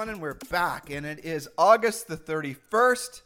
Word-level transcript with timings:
Three, 0.00 0.06
two, 0.06 0.08
one, 0.08 0.14
and 0.14 0.22
we're 0.22 0.38
back. 0.50 0.88
And 0.88 1.04
it 1.04 1.26
is 1.26 1.46
August 1.58 2.08
the 2.08 2.16
31st. 2.16 3.20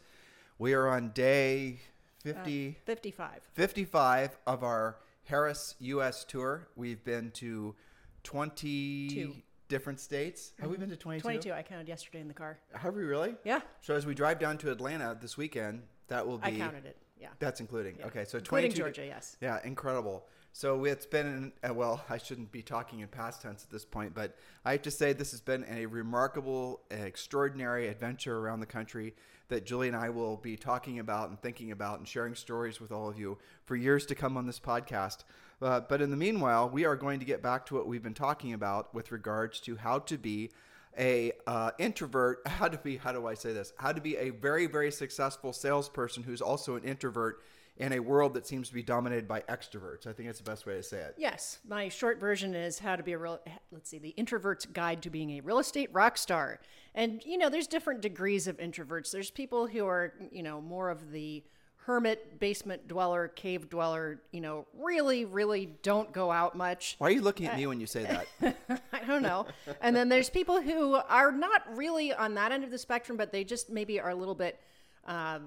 We 0.59 0.73
are 0.73 0.89
on 0.89 1.11
day 1.11 1.79
50, 2.25 2.69
uh, 2.71 2.81
55. 2.85 3.49
55 3.53 4.37
of 4.45 4.65
our 4.65 4.97
Harris 5.25 5.77
US 5.79 6.25
tour. 6.25 6.67
We've 6.75 7.05
been 7.05 7.31
to 7.33 7.77
20 8.25 9.09
Two. 9.09 9.37
different 9.69 10.01
states. 10.01 10.53
Have 10.59 10.69
we 10.69 10.77
been 10.77 10.91
to 10.91 10.97
22? 10.97 11.23
22. 11.23 11.53
I 11.53 11.63
counted 11.63 11.87
yesterday 11.87 12.21
in 12.21 12.27
the 12.27 12.35
car. 12.35 12.59
Have 12.73 12.97
we 12.97 13.05
really? 13.05 13.37
Yeah, 13.45 13.61
So 13.81 13.95
as 13.95 14.05
we 14.05 14.15
drive 14.15 14.41
down 14.41 14.59
to 14.59 14.73
Atlanta 14.73 15.17
this 15.21 15.37
weekend, 15.37 15.83
that 16.09 16.27
will 16.27 16.39
be. 16.39 16.47
I 16.47 16.51
counted 16.53 16.87
it. 16.87 16.97
Yeah. 17.21 17.29
That's 17.39 17.61
including. 17.61 17.97
Yeah. 17.99 18.07
Okay, 18.07 18.25
so 18.25 18.39
Including 18.39 18.73
22 18.73 18.77
Georgia, 18.77 19.07
yes. 19.07 19.37
Yeah, 19.41 19.59
incredible. 19.65 20.27
So 20.53 20.85
it's 20.85 21.07
been, 21.07 21.53
uh, 21.69 21.75
well, 21.75 22.05
I 22.09 22.19
shouldn't 22.19 22.53
be 22.53 22.63
talking 22.63 23.01
in 23.01 23.09
past 23.09 23.43
tense 23.43 23.65
at 23.65 23.71
this 23.71 23.85
point, 23.85 24.15
but 24.15 24.37
I 24.65 24.73
have 24.73 24.83
to 24.83 24.91
say 24.91 25.13
this 25.13 25.33
has 25.33 25.41
been 25.41 25.65
a 25.69 25.87
remarkable, 25.87 26.83
extraordinary 26.91 27.89
adventure 27.89 28.39
around 28.39 28.61
the 28.61 28.67
country 28.67 29.15
that 29.49 29.67
Julie 29.67 29.89
and 29.89 29.97
I 29.97 30.11
will 30.11 30.37
be 30.37 30.57
talking 30.57 31.01
about 31.01 31.29
and 31.29 31.41
thinking 31.41 31.73
about 31.73 31.99
and 31.99 32.07
sharing 32.07 32.35
stories 32.35 32.81
with 32.81 32.93
all 32.93 33.09
of 33.09 33.19
you 33.19 33.39
for 33.65 33.75
years 33.75 34.07
to 34.07 34.15
come 34.15 34.37
on 34.37 34.47
this 34.47 34.61
podcast. 34.61 35.25
Uh, 35.61 35.81
but 35.81 36.01
in 36.01 36.11
the 36.11 36.17
meanwhile, 36.17 36.69
we 36.69 36.85
are 36.85 36.97
going 36.97 37.19
to 37.19 37.27
get 37.27 37.43
back 37.43 37.67
to 37.67 37.75
what 37.75 37.87
we've 37.87 38.03
been 38.03 38.15
talking 38.15 38.53
about 38.53 38.95
with 38.95 39.11
regards 39.11 39.61
to 39.61 39.77
how 39.77 39.99
to 39.99 40.17
be 40.17 40.51
a 40.99 41.33
uh, 41.47 41.71
introvert 41.79 42.41
how 42.47 42.69
to 42.69 42.79
be 42.79 42.97
how 42.97 43.13
do 43.13 43.27
i 43.27 43.35
say 43.35 43.53
this 43.53 43.73
how 43.79 43.93
to 43.93 44.01
be 44.01 44.17
a 44.17 44.31
very 44.31 44.67
very 44.67 44.91
successful 44.91 45.53
salesperson 45.53 46.23
who's 46.23 46.41
also 46.41 46.77
an 46.77 46.85
introvert 46.85 47.43
in 47.77 47.93
a 47.93 47.99
world 47.99 48.35
that 48.35 48.47
seems 48.47 48.69
to 48.69 48.75
be 48.75 48.83
dominated 48.83 49.27
by 49.27 49.41
extroverts 49.43 50.07
i 50.07 50.13
think 50.13 50.29
that's 50.29 50.39
the 50.39 50.45
best 50.45 50.67
way 50.67 50.75
to 50.75 50.83
say 50.83 50.99
it 50.99 51.15
Yes, 51.25 51.59
my 51.67 51.89
short 51.89 52.21
version 52.21 52.55
is 52.55 52.79
how 52.79 52.97
to 52.97 53.03
be 53.03 53.13
a 53.13 53.19
real. 53.19 53.41
Let's 53.73 53.89
see, 53.89 53.99
the 53.99 54.11
introvert's 54.11 54.67
guide 54.67 55.03
to 55.03 55.11
being 55.11 55.31
a 55.31 55.41
real 55.41 55.59
estate 55.59 55.89
rock 55.93 56.19
star. 56.19 56.61
And 56.95 57.23
you 57.25 57.39
know, 57.39 57.49
there's 57.49 57.67
different 57.67 58.01
degrees 58.01 58.47
of 58.47 58.59
introverts. 58.59 59.11
There's 59.11 59.31
people 59.31 59.67
who 59.67 59.87
are, 59.87 60.13
you 60.31 60.43
know, 60.43 60.61
more 60.61 60.91
of 60.91 61.13
the 61.13 61.43
hermit, 61.87 62.39
basement 62.41 62.89
dweller, 62.89 63.29
cave 63.29 63.69
dweller. 63.69 64.21
You 64.33 64.41
know, 64.41 64.67
really, 64.79 65.25
really 65.25 65.67
don't 65.83 66.11
go 66.13 66.31
out 66.31 66.57
much. 66.57 66.97
why 66.99 67.09
are 67.09 67.11
you 67.11 67.21
looking 67.21 67.47
at 67.47 67.57
me 67.57 67.67
when 67.67 67.79
you 67.81 67.87
say 67.87 68.05
that 68.41 68.57
I 68.93 69.05
don't 69.07 69.23
know. 69.23 69.47
and 69.81 69.95
then 69.95 70.09
there's 70.09 70.31
people 70.31 70.61
who 70.61 70.95
are 70.95 71.31
not 71.31 71.63
really 71.77 72.13
on 72.13 72.35
that 72.35 72.53
end 72.53 72.65
of 72.65 72.71
the 72.71 72.79
spectrum, 72.79 73.17
but 73.19 73.33
they 73.33 73.45
just 73.45 73.71
maybe 73.71 74.01
are 74.01 74.11
a 74.11 74.15
little 74.15 74.35
bit, 74.35 74.59
uh, 75.07 75.41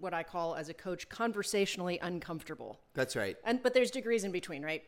what 0.00 0.14
I 0.14 0.22
call 0.22 0.54
as 0.54 0.70
a 0.70 0.74
coach, 0.74 1.08
conversationally 1.10 1.98
uncomfortable. 2.00 2.80
that's 2.94 3.14
right 3.14 3.36
And 3.44 3.62
but 3.62 3.74
there's 3.74 3.90
degrees 3.90 4.24
in 4.24 4.32
between, 4.32 4.62
right? 4.62 4.82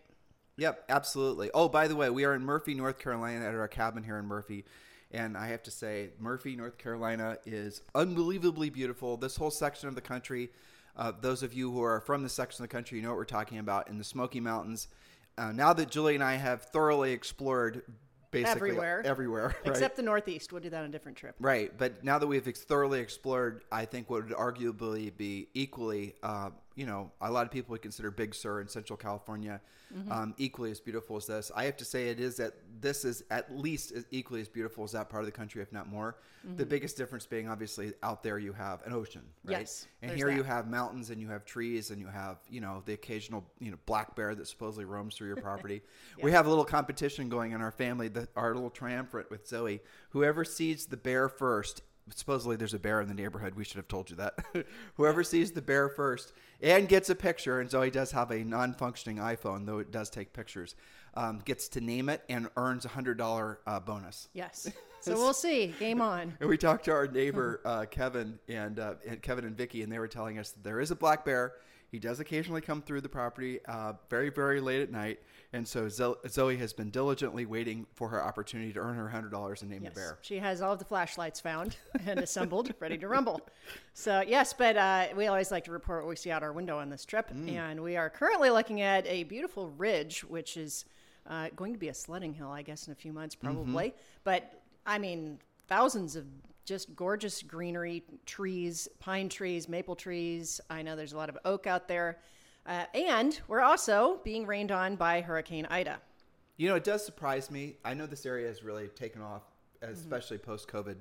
Yep, 0.56 0.84
absolutely. 0.88 1.50
Oh, 1.52 1.68
by 1.68 1.88
the 1.88 1.96
way, 1.96 2.08
we 2.10 2.24
are 2.24 2.34
in 2.34 2.44
Murphy, 2.44 2.74
North 2.74 2.98
Carolina 2.98 3.44
at 3.44 3.54
our 3.54 3.68
cabin 3.68 4.04
here 4.04 4.18
in 4.18 4.24
Murphy. 4.24 4.64
And 5.10 5.36
I 5.36 5.48
have 5.48 5.62
to 5.64 5.70
say, 5.70 6.10
Murphy, 6.18 6.56
North 6.56 6.78
Carolina 6.78 7.38
is 7.44 7.82
unbelievably 7.94 8.70
beautiful. 8.70 9.16
This 9.16 9.36
whole 9.36 9.50
section 9.50 9.88
of 9.88 9.94
the 9.96 10.00
country, 10.00 10.50
uh, 10.96 11.12
those 11.20 11.42
of 11.42 11.52
you 11.54 11.70
who 11.70 11.82
are 11.82 12.00
from 12.00 12.22
this 12.22 12.32
section 12.32 12.62
of 12.62 12.70
the 12.70 12.74
country, 12.74 12.98
you 12.98 13.02
know 13.02 13.10
what 13.10 13.18
we're 13.18 13.24
talking 13.24 13.58
about 13.58 13.88
in 13.88 13.98
the 13.98 14.04
Smoky 14.04 14.40
Mountains. 14.40 14.88
Uh, 15.36 15.52
now 15.52 15.72
that 15.72 15.90
Julie 15.90 16.14
and 16.14 16.22
I 16.22 16.34
have 16.34 16.62
thoroughly 16.62 17.12
explored 17.12 17.82
basically 18.30 18.70
Everywhere. 18.70 19.02
everywhere, 19.04 19.44
right? 19.64 19.66
Except 19.66 19.96
the 19.96 20.02
Northeast. 20.02 20.52
We'll 20.52 20.62
do 20.62 20.70
that 20.70 20.80
on 20.80 20.86
a 20.86 20.88
different 20.88 21.16
trip. 21.16 21.36
Right, 21.38 21.76
but 21.76 22.04
now 22.04 22.18
that 22.18 22.26
we've 22.26 22.46
ex- 22.46 22.62
thoroughly 22.62 23.00
explored, 23.00 23.64
I 23.70 23.84
think 23.84 24.10
what 24.10 24.24
would 24.24 24.32
arguably 24.36 25.16
be 25.16 25.48
equally, 25.54 26.14
uh, 26.22 26.50
you 26.74 26.86
know, 26.86 27.10
a 27.20 27.30
lot 27.30 27.46
of 27.46 27.52
people 27.52 27.72
would 27.72 27.82
consider 27.82 28.10
Big 28.10 28.34
Sur 28.34 28.60
in 28.60 28.68
Central 28.68 28.96
California 28.96 29.60
um, 30.10 30.34
equally 30.38 30.70
as 30.70 30.80
beautiful 30.80 31.16
as 31.16 31.26
this. 31.26 31.52
I 31.54 31.64
have 31.64 31.76
to 31.76 31.84
say, 31.84 32.08
it 32.08 32.18
is 32.18 32.36
that 32.38 32.54
this 32.80 33.04
is 33.04 33.22
at 33.30 33.56
least 33.56 33.92
as 33.92 34.04
equally 34.10 34.40
as 34.40 34.48
beautiful 34.48 34.82
as 34.82 34.92
that 34.92 35.08
part 35.08 35.22
of 35.22 35.26
the 35.26 35.32
country, 35.32 35.62
if 35.62 35.72
not 35.72 35.88
more. 35.88 36.16
The 36.56 36.66
biggest 36.66 36.98
difference 36.98 37.24
being 37.24 37.48
obviously 37.48 37.94
out 38.02 38.22
there 38.22 38.38
you 38.38 38.52
have 38.52 38.84
an 38.84 38.92
ocean, 38.92 39.22
right? 39.44 39.60
Yes, 39.60 39.86
and 40.02 40.10
here 40.12 40.30
you 40.30 40.42
have 40.42 40.68
mountains 40.68 41.08
and 41.08 41.18
you 41.18 41.28
have 41.28 41.46
trees 41.46 41.90
and 41.90 41.98
you 41.98 42.06
have 42.06 42.36
you 42.50 42.60
know 42.60 42.82
the 42.84 42.92
occasional 42.92 43.46
you 43.60 43.70
know 43.70 43.78
black 43.86 44.14
bear 44.14 44.34
that 44.34 44.46
supposedly 44.46 44.84
roams 44.84 45.14
through 45.14 45.28
your 45.28 45.36
property. 45.36 45.80
We 46.22 46.32
have 46.32 46.46
a 46.46 46.48
little 46.50 46.64
competition 46.64 47.28
going 47.30 47.52
in 47.52 47.60
our 47.62 47.70
family, 47.70 48.08
the, 48.08 48.28
our 48.36 48.54
little 48.54 48.70
triumvirate 48.70 49.30
with 49.30 49.46
Zoe. 49.46 49.80
Whoever 50.10 50.44
sees 50.44 50.86
the 50.86 50.96
bear 50.96 51.28
first. 51.28 51.82
Supposedly, 52.14 52.56
there's 52.56 52.74
a 52.74 52.78
bear 52.78 53.00
in 53.00 53.08
the 53.08 53.14
neighborhood. 53.14 53.54
We 53.54 53.64
should 53.64 53.76
have 53.76 53.88
told 53.88 54.10
you 54.10 54.16
that. 54.16 54.44
Whoever 54.96 55.24
sees 55.24 55.52
the 55.52 55.62
bear 55.62 55.88
first 55.88 56.32
and 56.60 56.88
gets 56.88 57.08
a 57.08 57.14
picture, 57.14 57.60
and 57.60 57.70
Zoe 57.70 57.90
does 57.90 58.12
have 58.12 58.30
a 58.30 58.44
non-functioning 58.44 59.16
iPhone, 59.16 59.64
though 59.64 59.78
it 59.78 59.90
does 59.90 60.10
take 60.10 60.32
pictures, 60.32 60.74
um, 61.14 61.40
gets 61.44 61.68
to 61.68 61.80
name 61.80 62.08
it 62.08 62.22
and 62.28 62.48
earns 62.56 62.84
a 62.84 62.88
hundred 62.88 63.16
dollar 63.16 63.60
uh, 63.66 63.80
bonus. 63.80 64.28
Yes. 64.32 64.70
So 65.04 65.16
we'll 65.16 65.34
see. 65.34 65.74
Game 65.78 66.00
on. 66.00 66.32
And 66.40 66.48
we 66.48 66.56
talked 66.56 66.86
to 66.86 66.92
our 66.92 67.06
neighbor 67.06 67.60
uh, 67.66 67.84
Kevin 67.84 68.38
and, 68.48 68.78
uh, 68.78 68.94
and 69.06 69.20
Kevin 69.20 69.44
and 69.44 69.54
Vicky, 69.54 69.82
and 69.82 69.92
they 69.92 69.98
were 69.98 70.08
telling 70.08 70.38
us 70.38 70.52
that 70.52 70.64
there 70.64 70.80
is 70.80 70.90
a 70.90 70.96
black 70.96 71.26
bear. 71.26 71.52
He 71.94 72.00
does 72.00 72.18
occasionally 72.18 72.60
come 72.60 72.82
through 72.82 73.02
the 73.02 73.08
property 73.08 73.60
uh, 73.66 73.92
very, 74.10 74.28
very 74.28 74.60
late 74.60 74.82
at 74.82 74.90
night, 74.90 75.20
and 75.52 75.66
so 75.66 75.88
Zoe 75.88 76.56
has 76.56 76.72
been 76.72 76.90
diligently 76.90 77.46
waiting 77.46 77.86
for 77.94 78.08
her 78.08 78.20
opportunity 78.20 78.72
to 78.72 78.80
earn 78.80 78.96
her 78.96 79.08
hundred 79.08 79.30
dollars 79.30 79.62
and 79.62 79.70
name 79.70 79.84
Yes. 79.84 79.94
the 79.94 80.00
bear. 80.00 80.18
She 80.22 80.38
has 80.40 80.60
all 80.60 80.72
of 80.72 80.80
the 80.80 80.84
flashlights 80.84 81.38
found 81.38 81.76
and 82.04 82.18
assembled, 82.18 82.74
ready 82.80 82.98
to 82.98 83.06
rumble. 83.06 83.42
So, 83.92 84.22
yes, 84.26 84.52
but 84.52 84.76
uh, 84.76 85.06
we 85.16 85.28
always 85.28 85.52
like 85.52 85.62
to 85.66 85.70
report 85.70 86.02
what 86.02 86.08
we 86.08 86.16
see 86.16 86.32
out 86.32 86.42
our 86.42 86.52
window 86.52 86.78
on 86.80 86.90
this 86.90 87.04
trip. 87.04 87.30
Mm. 87.32 87.52
And 87.52 87.80
we 87.80 87.96
are 87.96 88.10
currently 88.10 88.50
looking 88.50 88.80
at 88.80 89.06
a 89.06 89.22
beautiful 89.22 89.68
ridge, 89.78 90.24
which 90.24 90.56
is 90.56 90.86
uh, 91.28 91.50
going 91.54 91.74
to 91.74 91.78
be 91.78 91.90
a 91.90 91.94
sledding 91.94 92.34
hill, 92.34 92.50
I 92.50 92.62
guess, 92.62 92.88
in 92.88 92.92
a 92.92 92.96
few 92.96 93.12
months, 93.12 93.36
Mm-hmm. 93.36 93.46
probably. 93.54 93.94
But, 94.24 94.62
I 94.84 94.98
mean, 94.98 95.38
thousands 95.68 96.16
of 96.16 96.24
just 96.64 96.94
gorgeous 96.96 97.42
greenery, 97.42 98.02
trees, 98.26 98.88
pine 99.00 99.28
trees, 99.28 99.68
maple 99.68 99.94
trees. 99.96 100.60
I 100.70 100.82
know 100.82 100.96
there's 100.96 101.12
a 101.12 101.16
lot 101.16 101.28
of 101.28 101.38
oak 101.44 101.66
out 101.66 101.88
there. 101.88 102.18
Uh, 102.66 102.84
and 102.94 103.40
we're 103.48 103.60
also 103.60 104.20
being 104.24 104.46
rained 104.46 104.72
on 104.72 104.96
by 104.96 105.20
Hurricane 105.20 105.66
Ida. 105.68 105.98
You 106.56 106.68
know, 106.68 106.76
it 106.76 106.84
does 106.84 107.04
surprise 107.04 107.50
me. 107.50 107.76
I 107.84 107.94
know 107.94 108.06
this 108.06 108.24
area 108.24 108.48
has 108.48 108.62
really 108.62 108.88
taken 108.88 109.22
off, 109.22 109.42
Mm-hmm. 109.82 109.92
especially 109.92 110.38
post 110.38 110.66
COVID, 110.68 110.96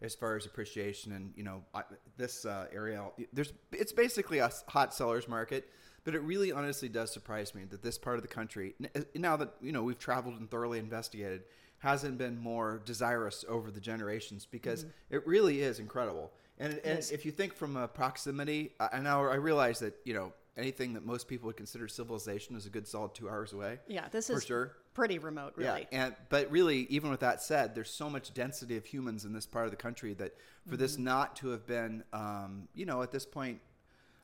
as 0.00 0.14
far 0.14 0.36
as 0.36 0.46
appreciation. 0.46 1.10
And 1.10 1.32
you 1.34 1.42
know, 1.42 1.64
I, 1.74 1.82
this 2.16 2.44
uh, 2.44 2.66
area, 2.72 3.02
there's 3.32 3.52
it's 3.72 3.90
basically 3.90 4.38
a 4.38 4.48
hot 4.68 4.94
sellers 4.94 5.26
market. 5.26 5.68
But 6.04 6.14
it 6.14 6.22
really, 6.22 6.52
honestly, 6.52 6.88
does 6.88 7.10
surprise 7.10 7.52
me 7.52 7.64
that 7.70 7.82
this 7.82 7.98
part 7.98 8.14
of 8.16 8.22
the 8.22 8.28
country, 8.28 8.74
now 9.16 9.36
that 9.38 9.54
you 9.60 9.72
know 9.72 9.82
we've 9.82 9.98
traveled 9.98 10.38
and 10.38 10.48
thoroughly 10.48 10.78
investigated, 10.78 11.42
hasn't 11.78 12.18
been 12.18 12.38
more 12.38 12.80
desirous 12.84 13.44
over 13.48 13.70
the 13.70 13.80
generations 13.80 14.46
because 14.50 14.86
it 15.10 15.26
really 15.26 15.62
is 15.62 15.78
incredible. 15.78 16.30
And, 16.58 16.80
and 16.84 16.98
is. 16.98 17.12
if 17.12 17.24
you 17.24 17.30
think 17.30 17.54
from 17.54 17.76
a 17.76 17.86
proximity, 17.86 18.72
and 18.80 19.06
I 19.06 19.10
now 19.10 19.24
I 19.24 19.36
realize 19.36 19.78
that 19.80 19.94
you 20.04 20.14
know 20.14 20.32
anything 20.56 20.92
that 20.94 21.06
most 21.06 21.28
people 21.28 21.46
would 21.46 21.56
consider 21.56 21.86
civilization 21.86 22.56
is 22.56 22.66
a 22.66 22.68
good 22.68 22.86
solid 22.88 23.14
two 23.14 23.28
hours 23.30 23.52
away. 23.52 23.78
Yeah, 23.86 24.08
this 24.10 24.26
For 24.26 24.38
is 24.38 24.44
sure. 24.44 24.72
pretty 24.92 25.20
remote, 25.20 25.52
really. 25.54 25.86
Yeah, 25.92 26.04
and 26.06 26.16
but 26.30 26.50
really, 26.50 26.88
even 26.90 27.10
with 27.10 27.20
that 27.20 27.40
said, 27.40 27.76
there's 27.76 27.90
so 27.90 28.10
much 28.10 28.34
density 28.34 28.76
of 28.76 28.84
humans 28.84 29.24
in 29.24 29.32
this 29.32 29.46
part 29.46 29.66
of 29.66 29.70
the 29.70 29.76
country 29.76 30.14
that 30.14 30.34
for 30.66 30.72
Mm-hmm. 30.74 30.82
this 30.82 30.98
not 30.98 31.36
to 31.36 31.48
have 31.50 31.64
been, 31.66 32.02
um, 32.12 32.66
you 32.74 32.84
know, 32.86 33.02
at 33.02 33.12
this 33.12 33.24
point, 33.24 33.60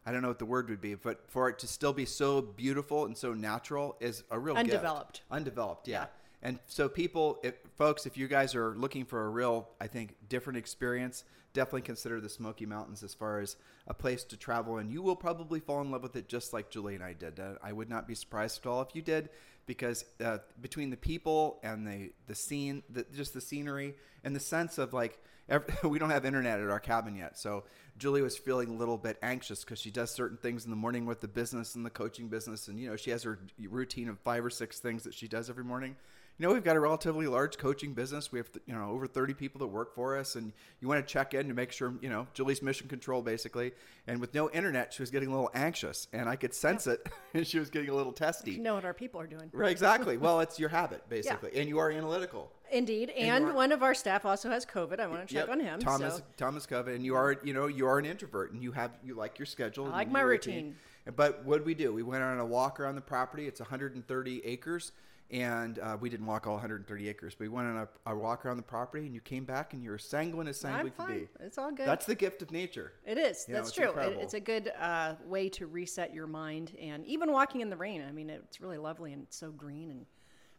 I 0.05 0.11
don't 0.13 0.21
know 0.21 0.29
what 0.29 0.41
the 0.41 0.45
word 0.45 0.69
would 0.69 0.81
be, 0.81 0.95
but 0.97 1.31
for 1.31 1.49
it 1.49 1.59
to 1.61 1.67
still 1.69 1.93
be 1.93 2.05
so 2.05 2.43
beautiful 2.43 3.07
and 3.07 3.17
so 3.17 3.33
natural 3.33 3.97
is 4.01 4.25
a 4.31 4.39
real 4.39 4.55
gift. 4.57 4.67
Undeveloped. 4.75 5.23
Undeveloped, 5.31 5.87
yeah. 5.89 6.01
Yeah. 6.01 6.07
And 6.45 6.59
so, 6.67 6.91
people, 6.91 7.41
if, 7.43 7.55
folks, 7.77 8.05
if 8.05 8.19
you 8.19 8.29
guys 8.29 8.55
are 8.55 8.75
looking 8.77 9.07
for 9.07 9.25
a 9.25 9.29
real, 9.31 9.67
I 9.81 9.87
think, 9.87 10.15
different 10.29 10.59
experience, 10.59 11.25
definitely 11.55 11.83
consider 11.83 12.21
the 12.21 12.29
Smoky 12.29 12.67
Mountains 12.67 13.03
as 13.03 13.15
far 13.15 13.41
as 13.41 13.57
a 13.87 13.95
place 13.95 14.25
to 14.25 14.37
travel. 14.37 14.77
And 14.77 14.93
you 14.93 15.01
will 15.01 15.17
probably 15.17 15.59
fall 15.59 15.81
in 15.81 15.91
love 15.91 16.03
with 16.03 16.17
it 16.17 16.29
just 16.29 16.53
like 16.53 16.69
Julie 16.69 16.97
and 16.97 17.03
I 17.03 17.15
did. 17.15 17.41
Uh, 17.41 17.55
I 17.63 17.73
would 17.73 17.89
not 17.89 18.07
be 18.07 18.15
surprised 18.15 18.61
at 18.63 18.69
all 18.69 18.83
if 18.83 18.95
you 18.95 19.01
did, 19.01 19.31
because 19.65 20.05
uh, 20.23 20.39
between 20.61 20.91
the 20.91 20.99
people 20.99 21.61
and 21.63 21.87
the 21.87 22.13
the 22.27 22.35
scene, 22.35 22.83
the, 22.91 23.07
just 23.15 23.33
the 23.33 23.41
scenery 23.41 23.95
and 24.23 24.37
the 24.37 24.41
sense 24.41 24.77
of 24.77 24.93
like, 24.93 25.19
ev 25.49 25.65
we 25.85 25.99
don't 25.99 26.11
have 26.11 26.27
internet 26.27 26.61
at 26.61 26.69
our 26.69 26.81
cabin 26.81 27.17
yet, 27.17 27.39
so 27.39 27.65
Julie 27.97 28.23
was 28.23 28.37
feeling 28.37 28.69
a 28.71 28.75
little 28.75 28.99
bit 28.99 29.17
anxious 29.23 29.65
because 29.65 29.79
she 29.79 29.91
does 29.91 30.11
certain 30.11 30.37
things 30.37 30.65
in 30.65 30.71
the 30.71 30.77
morning 30.77 31.07
with 31.07 31.21
the 31.21 31.29
business 31.29 31.75
and 31.75 31.87
the 31.87 31.91
coaching 31.91 32.29
business, 32.29 32.69
and 32.69 32.79
you 32.79 32.91
know 32.91 32.97
she 32.97 33.11
has 33.11 33.23
her 33.23 33.39
routine 33.71 34.09
of 34.09 34.19
five 34.19 34.45
or 34.45 34.51
six 34.51 34.81
things 34.81 35.05
that 35.05 35.15
she 35.15 35.29
does 35.29 35.49
every 35.49 35.65
morning. 35.65 35.97
You 36.39 36.47
know, 36.47 36.53
we've 36.53 36.65
got 36.65 36.75
a 36.75 36.81
relatively 36.81 37.29
large 37.29 37.59
coaching 37.59 37.95
business. 37.95 38.33
We 38.33 38.41
have, 38.41 38.49
you 38.67 38.75
know, 38.75 38.91
over 38.91 39.07
30 39.07 39.35
people 39.35 39.61
that 39.61 39.69
work 39.69 39.95
for 39.95 40.19
us, 40.19 40.35
and 40.35 40.53
you 40.81 40.89
want 40.89 41.07
to 41.07 41.13
check 41.13 41.33
in 41.33 41.47
to 41.47 41.55
make 41.55 41.71
sure, 41.71 41.95
you 42.01 42.09
know, 42.09 42.27
Julie's 42.35 42.61
mission 42.61 42.89
control 42.89 43.23
basically. 43.23 43.71
And 44.09 44.21
with 44.21 44.35
no 44.35 44.51
internet, 44.51 44.93
she 44.93 45.01
was 45.03 45.11
getting 45.11 45.29
a 45.29 45.33
little 45.33 45.51
anxious, 45.55 46.09
and 46.13 46.29
I 46.29 46.35
could 46.35 46.53
sense 46.53 46.89
it, 46.89 47.09
and 47.35 47.47
she 47.47 47.61
was 47.61 47.71
getting 47.71 47.89
a 47.89 47.95
little 47.95 48.13
testy. 48.13 48.53
You 48.53 48.63
know 48.63 48.75
what 48.75 48.85
our 48.85 48.95
people 48.95 49.21
are 49.21 49.29
doing. 49.29 49.49
Right, 49.53 49.71
exactly. 49.71 50.17
well, 50.17 50.41
it's 50.41 50.59
your 50.59 50.71
habit 50.71 51.03
basically, 51.09 51.53
and 51.55 51.69
you 51.69 51.79
are 51.79 51.91
analytical. 51.91 52.51
Indeed, 52.73 53.11
and, 53.11 53.45
are- 53.45 53.53
one 53.53 53.71
of 53.71 53.85
our 53.85 53.95
staff 53.95 54.25
also 54.25 54.51
has 54.51 54.67
COVID. 54.67 54.99
I 54.99 55.07
want 55.07 55.29
to 55.29 55.33
check 55.33 55.47
Yep. 55.47 55.57
on 55.57 55.61
him. 55.61 55.79
Thomas 55.81 56.17
so. 56.17 56.23
Thomas 56.37 56.67
Covey, 56.67 56.95
and 56.97 57.05
you 57.05 57.15
are 57.15 57.37
you 57.45 57.55
know 57.55 57.69
you 57.69 57.87
are 57.87 57.99
an 57.99 58.07
introvert, 58.07 58.53
and 58.53 58.61
you 58.61 58.73
have 58.73 58.91
you 59.05 59.15
like 59.15 59.39
your 59.39 59.47
schedule. 59.47 59.87
I 59.87 59.91
like 59.91 60.11
my 60.11 60.23
routine. 60.23 60.75
But 61.15 61.45
what 61.45 61.59
did 61.59 61.67
we 61.67 61.75
do? 61.75 61.93
We 61.93 62.03
went 62.03 62.23
on 62.25 62.39
a 62.41 62.47
walk 62.47 62.81
around 62.81 62.95
the 62.97 63.03
property. 63.03 63.47
It's 63.47 63.61
130 63.61 64.45
acres, 64.47 64.93
and 65.31 65.79
uh, 65.79 65.97
we 66.01 66.09
didn't 66.09 66.27
walk 66.27 66.47
all 66.47 66.55
130 66.55 67.09
acres. 67.09 67.35
But 67.35 67.45
we 67.45 67.49
went 67.49 67.69
on 67.69 67.77
a, 67.77 68.13
a 68.13 68.17
walk 68.17 68.45
around 68.45 68.57
the 68.57 68.63
property, 68.63 69.07
and 69.07 69.15
you 69.15 69.21
came 69.21 69.45
back, 69.45 69.73
and 69.73 69.83
you're 69.83 69.99
sanguine 69.99 70.49
as 70.49 70.61
sanguine 70.61 70.93
could 70.97 71.07
be. 71.07 71.29
It's 71.41 71.59
all 71.59 71.73
good. 71.73 71.87
That's 71.87 72.07
the 72.07 72.15
gift 72.15 72.43
of 72.43 72.51
nature. 72.51 72.93
It 73.07 73.19
is. 73.19 73.45
You 73.49 73.55
know, 73.55 73.61
That's 73.61 73.71
it's 73.71 73.77
true. 73.77 73.91
It, 74.01 74.19
it's 74.21 74.35
a 74.35 74.41
good 74.41 74.73
uh, 74.79 75.15
way 75.25 75.49
to 75.51 75.67
reset 75.67 76.15
your 76.15 76.27
mind, 76.27 76.77
and 76.81 77.05
even 77.07 77.33
walking 77.33 77.61
in 77.61 77.71
the 77.71 77.77
rain. 77.77 78.05
I 78.07 78.13
mean, 78.13 78.31
it's 78.31 78.61
really 78.61 78.79
lovely 78.79 79.13
and 79.13 79.27
so 79.31 79.51
green. 79.51 79.91
And 79.91 80.07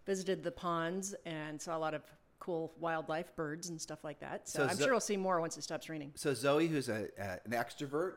visited 0.05 0.43
the 0.43 0.51
ponds 0.51 1.15
and 1.25 1.61
saw 1.61 1.77
a 1.77 1.79
lot 1.79 1.93
of 1.93 2.03
cool 2.39 2.73
wildlife, 2.79 3.35
birds 3.35 3.69
and 3.69 3.81
stuff 3.81 4.03
like 4.03 4.19
that. 4.19 4.47
So, 4.47 4.59
So 4.59 4.69
I'm 4.69 4.75
Zo- 4.75 4.83
sure 4.83 4.93
we'll 4.93 4.99
see 4.99 5.17
more 5.17 5.39
once 5.41 5.57
it 5.57 5.63
stops 5.63 5.89
raining. 5.89 6.11
So 6.15 6.33
Zoe, 6.33 6.67
who's 6.67 6.89
a, 6.89 7.07
an 7.17 7.51
extrovert 7.51 8.13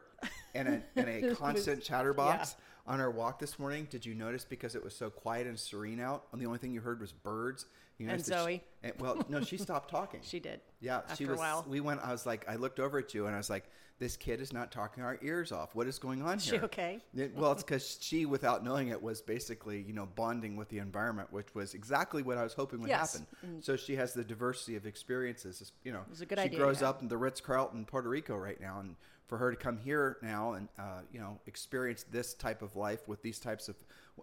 and 0.55 0.69
a, 0.69 0.83
and 0.97 1.09
a 1.09 1.35
constant 1.37 1.83
chatterbox, 1.83 2.57
on 2.89 3.01
our 3.01 3.11
walk 3.11 3.39
this 3.39 3.59
morning, 3.59 3.87
did 3.91 4.05
you 4.07 4.15
notice 4.15 4.45
because 4.45 4.75
it 4.75 4.83
was 4.83 4.97
so 4.97 5.11
quiet 5.11 5.47
and 5.47 5.59
serene 5.59 6.01
out, 6.01 6.25
and 6.33 6.41
the 6.41 6.47
only 6.47 6.59
thing 6.59 6.73
you 6.73 6.81
heard 6.81 7.01
was 7.01 7.13
birds? 7.13 7.67
You 7.99 8.09
And 8.09 8.19
that 8.19 8.25
she- 8.25 8.31
Zoe? 8.31 8.65
and- 8.83 8.95
well, 8.99 9.25
no, 9.29 9.43
she 9.43 9.59
stopped 9.59 9.91
talking. 9.99 10.21
She 10.23 10.41
did. 10.41 10.61
Yeah, 10.81 10.99
after 10.99 11.17
she 11.17 11.25
a 11.25 11.35
while. 11.35 11.65
We 11.69 11.81
went. 11.81 12.01
I 12.03 12.11
was 12.13 12.25
like, 12.27 12.49
I 12.49 12.57
looked 12.57 12.81
over 12.81 12.99
at 12.99 13.13
you, 13.13 13.27
and 13.27 13.35
I 13.35 13.39
was 13.39 13.51
like, 13.51 13.65
"This 13.99 14.17
kid 14.17 14.41
is 14.41 14.53
not 14.53 14.71
talking 14.71 15.03
our 15.03 15.19
ears 15.21 15.51
off. 15.51 15.75
What 15.75 15.89
is 15.89 15.99
going 15.99 16.23
on 16.23 16.39
She 16.39 16.53
here?" 16.53 16.63
okay? 16.63 17.01
It- 17.15 17.35
well, 17.37 17.51
it's 17.53 17.65
because 17.65 17.99
she, 18.01 18.25
without 18.25 18.65
knowing 18.65 18.89
it, 18.89 19.03
was 19.03 19.21
basically, 19.21 19.83
you 19.83 19.93
know, 19.93 20.07
bonding 20.07 20.57
with 20.57 20.69
the 20.69 20.79
environment, 20.79 21.33
which 21.33 21.53
was 21.57 21.75
exactly 21.75 22.23
what 22.23 22.39
I 22.39 22.45
was 22.45 22.55
hoping 22.55 22.81
would 22.81 22.89
Yes. 22.89 23.15
happen. 23.15 23.27
Mm. 23.45 23.65
So 23.65 23.77
she 23.77 23.97
has 23.97 24.15
the 24.15 24.23
diversity 24.25 24.77
of 24.77 24.87
experiences. 24.87 25.73
You 25.85 25.93
know, 25.93 26.03
was 26.09 26.21
a 26.21 26.27
good 26.27 26.39
she 26.39 26.45
idea, 26.45 26.59
grows 26.61 26.81
yeah. 26.81 26.89
up 26.91 27.03
in 27.03 27.09
the 27.09 27.19
Ritz 27.19 27.41
Carlton, 27.41 27.85
Puerto 27.85 28.09
Rico, 28.09 28.37
right 28.37 28.61
now, 28.61 28.79
and 28.79 28.95
for 29.29 29.39
her 29.39 29.51
to 29.51 29.57
come 29.57 29.77
here 29.77 30.17
now 30.23 30.55
and 30.55 30.69
uh, 30.79 31.01
you 31.13 31.21
know 31.21 31.39
experience 31.47 32.05
this 32.11 32.35
type 32.35 32.63
of 32.63 32.75
life 32.75 33.07
with 33.07 33.23
these 33.23 33.39
types 33.39 33.69
of 33.69 33.77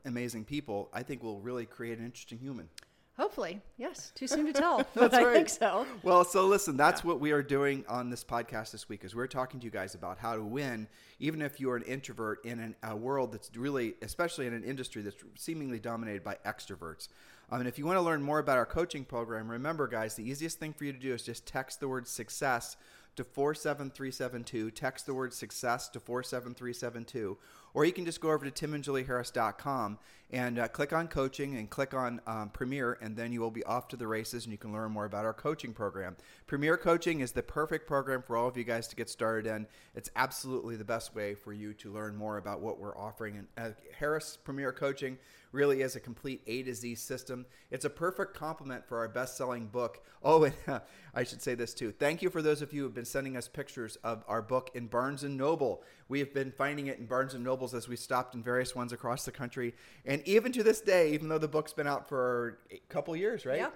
amazing 0.03 0.43
people, 0.43 0.89
I 0.93 1.03
think 1.03 1.23
will 1.23 1.39
really 1.39 1.65
create 1.65 1.97
an 1.97 2.05
interesting 2.05 2.39
human. 2.39 2.69
Hopefully, 3.17 3.61
yes. 3.77 4.11
Too 4.13 4.27
soon 4.27 4.45
to 4.45 4.51
tell, 4.51 4.85
but 4.93 5.13
I 5.13 5.33
think 5.33 5.47
so. 5.47 5.85
Well, 6.03 6.25
so 6.25 6.47
listen, 6.47 6.75
that's 6.75 7.01
what 7.01 7.21
we 7.21 7.31
are 7.31 7.41
doing 7.41 7.85
on 7.87 8.09
this 8.09 8.25
podcast 8.25 8.71
this 8.71 8.89
week. 8.89 9.05
Is 9.05 9.15
we're 9.15 9.27
talking 9.27 9.61
to 9.61 9.63
you 9.63 9.71
guys 9.71 9.95
about 9.95 10.17
how 10.17 10.35
to 10.35 10.43
win, 10.43 10.89
even 11.19 11.41
if 11.41 11.61
you're 11.61 11.77
an 11.77 11.83
introvert 11.83 12.43
in 12.43 12.59
an, 12.59 12.75
a 12.83 12.93
world 12.93 13.31
that's 13.31 13.49
really, 13.55 13.93
especially 14.01 14.47
in 14.47 14.53
an 14.53 14.65
industry 14.65 15.01
that's 15.01 15.15
seemingly 15.35 15.79
dominated 15.79 16.25
by 16.25 16.37
extroverts. 16.45 17.07
Um, 17.49 17.59
and 17.61 17.69
if 17.69 17.79
you 17.79 17.85
want 17.85 17.97
to 17.97 18.01
learn 18.01 18.21
more 18.21 18.39
about 18.39 18.57
our 18.57 18.65
coaching 18.65 19.05
program, 19.05 19.49
remember, 19.49 19.87
guys, 19.87 20.15
the 20.15 20.29
easiest 20.29 20.59
thing 20.59 20.73
for 20.73 20.83
you 20.83 20.91
to 20.91 20.99
do 20.99 21.13
is 21.13 21.23
just 21.23 21.45
text 21.45 21.79
the 21.79 21.87
word 21.87 22.07
success 22.07 22.75
to 23.15 23.23
47372. 23.23 24.71
Text 24.71 25.06
the 25.06 25.13
word 25.13 25.33
success 25.33 25.89
to 25.89 26.00
47372. 26.00 27.38
Or 27.73 27.83
you 27.83 27.91
can 27.91 28.06
just 28.06 28.21
go 28.21 28.31
over 28.31 28.50
to 28.50 28.67
timandjulieharris.com 28.67 30.00
and 30.31 30.57
uh, 30.57 30.67
click 30.69 30.94
on 30.94 31.07
coaching 31.07 31.56
and 31.56 31.69
click 31.69 31.94
on 31.94 32.21
um, 32.25 32.50
Premier, 32.50 32.97
and 33.01 33.15
then 33.15 33.31
you 33.31 33.41
will 33.41 33.51
be 33.51 33.63
off 33.65 33.89
to 33.89 33.97
the 33.97 34.07
races 34.07 34.45
and 34.45 34.51
you 34.51 34.57
can 34.57 34.71
learn 34.71 34.91
more 34.91 35.06
about 35.06 35.25
our 35.25 35.33
coaching 35.33 35.73
program. 35.73 36.15
Premier 36.47 36.77
Coaching 36.77 37.19
is 37.19 37.33
the 37.33 37.44
perfect 37.44 37.85
program 37.85 38.21
for 38.21 38.38
all 38.38 38.47
of 38.47 38.57
you 38.57 38.63
guys 38.63 38.88
to 38.88 38.95
get 38.95 39.09
started 39.09 39.45
in. 39.45 39.67
It's 39.94 40.09
absolutely 40.15 40.77
the 40.77 40.85
best 40.85 41.13
way 41.13 41.35
for 41.35 41.53
you 41.53 41.73
to 41.75 41.91
learn 41.91 42.15
more 42.15 42.38
about 42.38 42.62
what 42.62 42.79
we're 42.79 42.97
offering. 42.97 43.38
And 43.38 43.47
uh, 43.57 43.71
Harris 44.00 44.38
Premier 44.44 44.71
Coaching 44.71 45.17
really 45.55 45.81
is 45.81 45.95
a 45.95 45.99
complete 45.99 46.41
A 46.45 46.61
to 46.63 46.75
Z 46.75 46.95
system. 46.95 47.45
It's 47.71 47.85
a 47.85 47.89
perfect 47.89 48.35
complement 48.35 48.85
for 48.85 48.99
our 48.99 49.07
best 49.07 49.37
selling 49.37 49.67
book. 49.67 50.03
Oh, 50.21 50.43
and 50.43 50.53
uh, 50.67 50.79
I 51.15 51.23
should 51.23 51.41
say 51.41 51.55
this 51.55 51.73
too. 51.73 51.91
Thank 51.91 52.21
you 52.21 52.29
for 52.29 52.41
those 52.41 52.61
of 52.61 52.73
you 52.73 52.81
who 52.81 52.85
have 52.87 52.93
been 52.93 53.05
sending 53.05 53.37
us 53.37 53.47
pictures 53.47 53.95
of 54.03 54.23
our 54.27 54.41
book 54.41 54.69
in 54.75 54.87
Barnes 54.87 55.23
and 55.23 55.37
Noble. 55.37 55.81
We 56.09 56.19
have 56.19 56.33
been 56.33 56.51
finding 56.51 56.87
it 56.87 56.99
in 56.99 57.05
Barnes 57.05 57.33
and 57.33 57.43
Nobles 57.43 57.73
as 57.73 57.87
we 57.87 57.95
stopped 57.95 58.35
in 58.35 58.43
various 58.43 58.75
ones 58.75 58.93
across 58.93 59.25
the 59.25 59.31
country. 59.31 59.73
And 60.05 60.21
even 60.27 60.51
to 60.51 60.61
this 60.63 60.81
day, 60.81 61.13
even 61.13 61.29
though 61.29 61.39
the 61.39 61.47
book's 61.47 61.73
been 61.73 61.87
out 61.87 62.07
for 62.07 62.59
a 62.71 62.79
couple 62.89 63.15
years, 63.15 63.45
right? 63.45 63.59
Yeah. 63.59 63.69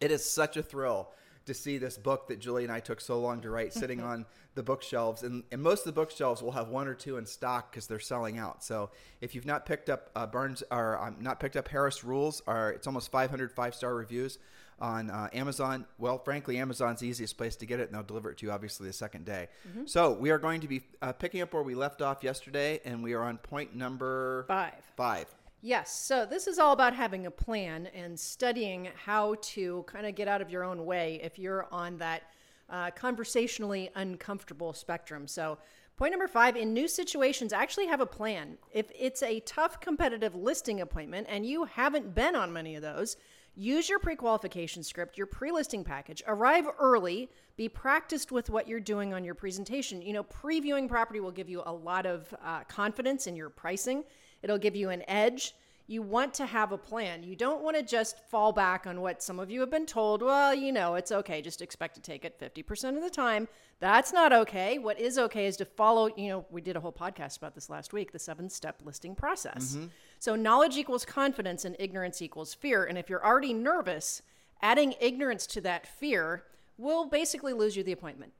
It 0.00 0.10
is 0.10 0.24
such 0.24 0.56
a 0.56 0.62
thrill 0.62 1.10
to 1.46 1.54
see 1.54 1.78
this 1.78 1.98
book 1.98 2.28
that 2.28 2.38
Julie 2.38 2.64
and 2.64 2.72
I 2.72 2.80
took 2.80 3.00
so 3.00 3.20
long 3.20 3.40
to 3.42 3.50
write 3.50 3.72
sitting 3.82 4.00
on 4.00 4.26
the 4.54 4.62
bookshelves. 4.62 5.22
And, 5.22 5.44
and 5.50 5.62
most 5.62 5.80
of 5.80 5.86
the 5.86 6.00
bookshelves 6.00 6.42
will 6.42 6.52
have 6.52 6.68
one 6.68 6.88
or 6.88 6.94
two 6.94 7.16
in 7.16 7.26
stock 7.26 7.70
because 7.70 7.86
they're 7.86 8.00
selling 8.00 8.38
out. 8.38 8.62
So 8.62 8.90
if 9.20 9.34
you've 9.34 9.46
not 9.46 9.66
picked 9.66 9.88
up 9.90 10.10
uh, 10.14 10.26
Barnes 10.26 10.62
or 10.70 11.00
um, 11.00 11.16
not 11.20 11.40
picked 11.40 11.56
up 11.56 11.68
Harris 11.68 12.04
Rules, 12.04 12.42
or 12.46 12.70
it's 12.70 12.86
almost 12.86 13.10
500 13.10 13.52
five 13.52 13.74
star 13.74 13.94
reviews 13.94 14.38
on 14.78 15.10
uh, 15.10 15.28
Amazon. 15.32 15.86
Well, 15.98 16.18
frankly, 16.18 16.58
Amazon's 16.58 17.00
the 17.00 17.06
easiest 17.06 17.38
place 17.38 17.56
to 17.56 17.66
get 17.66 17.78
it, 17.78 17.88
and 17.88 17.94
they'll 17.94 18.02
deliver 18.02 18.30
it 18.30 18.38
to 18.38 18.46
you 18.46 18.52
obviously 18.52 18.88
the 18.88 18.92
second 18.92 19.24
day. 19.24 19.48
So 19.86 20.12
we 20.12 20.30
are 20.30 20.38
going 20.38 20.60
to 20.62 20.68
be 20.68 20.82
uh, 21.00 21.12
picking 21.12 21.40
up 21.40 21.54
where 21.54 21.62
we 21.62 21.74
left 21.74 22.02
off 22.02 22.24
yesterday, 22.24 22.80
and 22.84 23.02
we 23.02 23.12
are 23.14 23.22
on 23.22 23.38
point 23.38 23.74
number 23.74 24.44
Five. 24.48 24.72
Five. 24.96 25.26
Yes. 25.64 25.94
So 25.94 26.26
this 26.26 26.48
is 26.48 26.58
all 26.58 26.72
about 26.72 26.92
having 26.92 27.26
a 27.26 27.30
plan 27.30 27.86
and 27.94 28.18
studying 28.18 28.88
how 28.96 29.36
to 29.42 29.84
kind 29.86 30.06
of 30.06 30.16
get 30.16 30.26
out 30.26 30.42
of 30.42 30.50
your 30.50 30.64
own 30.64 30.84
way 30.84 31.20
if 31.22 31.38
you're 31.38 31.68
on 31.70 31.98
that 31.98 32.24
uh, 32.68 32.90
conversationally 32.90 33.88
uncomfortable 33.94 34.72
spectrum. 34.72 35.28
So, 35.28 35.58
point 35.96 36.10
number 36.10 36.26
five 36.26 36.56
in 36.56 36.72
new 36.72 36.88
situations, 36.88 37.52
actually 37.52 37.86
have 37.86 38.00
a 38.00 38.06
plan. 38.06 38.56
If 38.72 38.90
it's 38.98 39.22
a 39.22 39.40
tough 39.40 39.78
competitive 39.80 40.34
listing 40.34 40.80
appointment 40.80 41.28
and 41.30 41.46
you 41.46 41.64
haven't 41.64 42.12
been 42.14 42.34
on 42.34 42.52
many 42.52 42.74
of 42.74 42.82
those, 42.82 43.16
use 43.54 43.88
your 43.88 44.00
pre 44.00 44.16
qualification 44.16 44.82
script, 44.82 45.16
your 45.16 45.26
pre 45.28 45.52
listing 45.52 45.84
package, 45.84 46.22
arrive 46.26 46.66
early, 46.80 47.30
be 47.56 47.68
practiced 47.68 48.32
with 48.32 48.50
what 48.50 48.66
you're 48.66 48.80
doing 48.80 49.14
on 49.14 49.22
your 49.22 49.34
presentation. 49.34 50.02
You 50.02 50.14
know, 50.14 50.24
previewing 50.24 50.88
property 50.88 51.20
will 51.20 51.30
give 51.30 51.48
you 51.48 51.62
a 51.66 51.72
lot 51.72 52.06
of 52.06 52.34
uh, 52.42 52.64
confidence 52.64 53.28
in 53.28 53.36
your 53.36 53.50
pricing. 53.50 54.02
It'll 54.42 54.58
give 54.58 54.76
you 54.76 54.90
an 54.90 55.02
edge. 55.08 55.54
You 55.88 56.00
want 56.00 56.32
to 56.34 56.46
have 56.46 56.72
a 56.72 56.78
plan. 56.78 57.22
You 57.22 57.36
don't 57.36 57.62
want 57.62 57.76
to 57.76 57.82
just 57.82 58.18
fall 58.30 58.52
back 58.52 58.86
on 58.86 59.00
what 59.00 59.22
some 59.22 59.38
of 59.38 59.50
you 59.50 59.60
have 59.60 59.70
been 59.70 59.84
told. 59.84 60.22
Well, 60.22 60.54
you 60.54 60.72
know, 60.72 60.94
it's 60.94 61.12
okay. 61.12 61.42
Just 61.42 61.60
expect 61.60 61.96
to 61.96 62.00
take 62.00 62.24
it 62.24 62.38
50% 62.38 62.96
of 62.96 63.02
the 63.02 63.10
time. 63.10 63.48
That's 63.80 64.12
not 64.12 64.32
okay. 64.32 64.78
What 64.78 65.00
is 65.00 65.18
okay 65.18 65.46
is 65.46 65.56
to 65.56 65.64
follow, 65.64 66.08
you 66.16 66.28
know, 66.28 66.46
we 66.50 66.60
did 66.60 66.76
a 66.76 66.80
whole 66.80 66.92
podcast 66.92 67.36
about 67.38 67.54
this 67.54 67.68
last 67.68 67.92
week 67.92 68.12
the 68.12 68.18
seven 68.18 68.48
step 68.48 68.80
listing 68.84 69.16
process. 69.16 69.74
Mm-hmm. 69.74 69.86
So, 70.20 70.36
knowledge 70.36 70.76
equals 70.76 71.04
confidence 71.04 71.64
and 71.64 71.74
ignorance 71.78 72.22
equals 72.22 72.54
fear. 72.54 72.84
And 72.84 72.96
if 72.96 73.10
you're 73.10 73.24
already 73.24 73.52
nervous, 73.52 74.22
adding 74.62 74.94
ignorance 75.00 75.46
to 75.48 75.60
that 75.62 75.86
fear 75.86 76.44
will 76.78 77.06
basically 77.06 77.52
lose 77.52 77.76
you 77.76 77.82
the 77.82 77.92
appointment. 77.92 78.32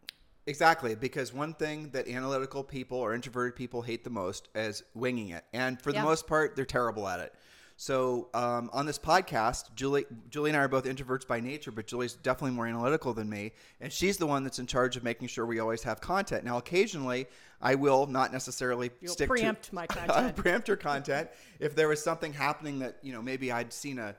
Exactly, 0.47 0.95
because 0.97 1.33
one 1.33 1.55
thing 1.55 1.91
that 1.91 2.09
analytical 2.09 2.65
people 2.65 2.99
or 2.99 3.15
introverted 3.15 3.55
people 3.55 3.83
hate 3.83 4.03
the 4.03 4.11
most 4.11 4.49
is 4.55 4.83
winging 4.95 5.29
it, 5.29 5.45
and 5.53 5.81
for 5.81 5.93
the 5.93 6.03
most 6.03 6.27
part, 6.27 6.57
they're 6.57 6.65
terrible 6.65 7.07
at 7.07 7.21
it. 7.21 7.33
So 7.77 8.29
um, 8.35 8.71
on 8.73 8.87
this 8.87 8.99
podcast, 8.99 9.75
Julie, 9.75 10.05
Julie 10.31 10.51
and 10.51 10.57
I 10.57 10.61
are 10.63 10.69
both 10.69 10.85
introverts 10.85 11.27
by 11.27 11.41
nature, 11.41 11.71
but 11.71 11.87
Julie's 11.87 12.15
definitely 12.15 12.55
more 12.55 12.67
analytical 12.67 13.13
than 13.13 13.29
me, 13.29 13.53
and 13.81 13.93
she's 13.93 14.19
the 14.19 14.27
one 14.27 14.45
that's 14.45 14.59
in 14.59 14.67
charge 14.67 14.97
of 14.97 15.05
making 15.05 15.29
sure 15.29 15.47
we 15.47 15.59
always 15.59 15.83
have 15.83 16.01
content. 16.01 16.45
Now, 16.45 16.59
occasionally, 16.59 17.27
I 17.61 17.75
will 17.75 18.07
not 18.07 18.33
necessarily 18.33 18.91
You'll 19.01 19.13
stick 19.13 19.29
preempt 19.29 19.65
to 19.65 19.75
my 19.75 19.83
I'll 19.91 20.07
content. 20.07 20.37
preempt 20.37 20.69
her 20.69 20.77
content 20.77 21.31
if 21.61 21.75
there 21.75 21.89
was 21.89 22.03
something 22.03 22.33
happening 22.33 22.81
that 22.81 22.99
you 23.03 23.13
know 23.13 23.23
maybe 23.23 23.51
I'd 23.51 23.73
seen 23.73 23.99
a 23.99 24.15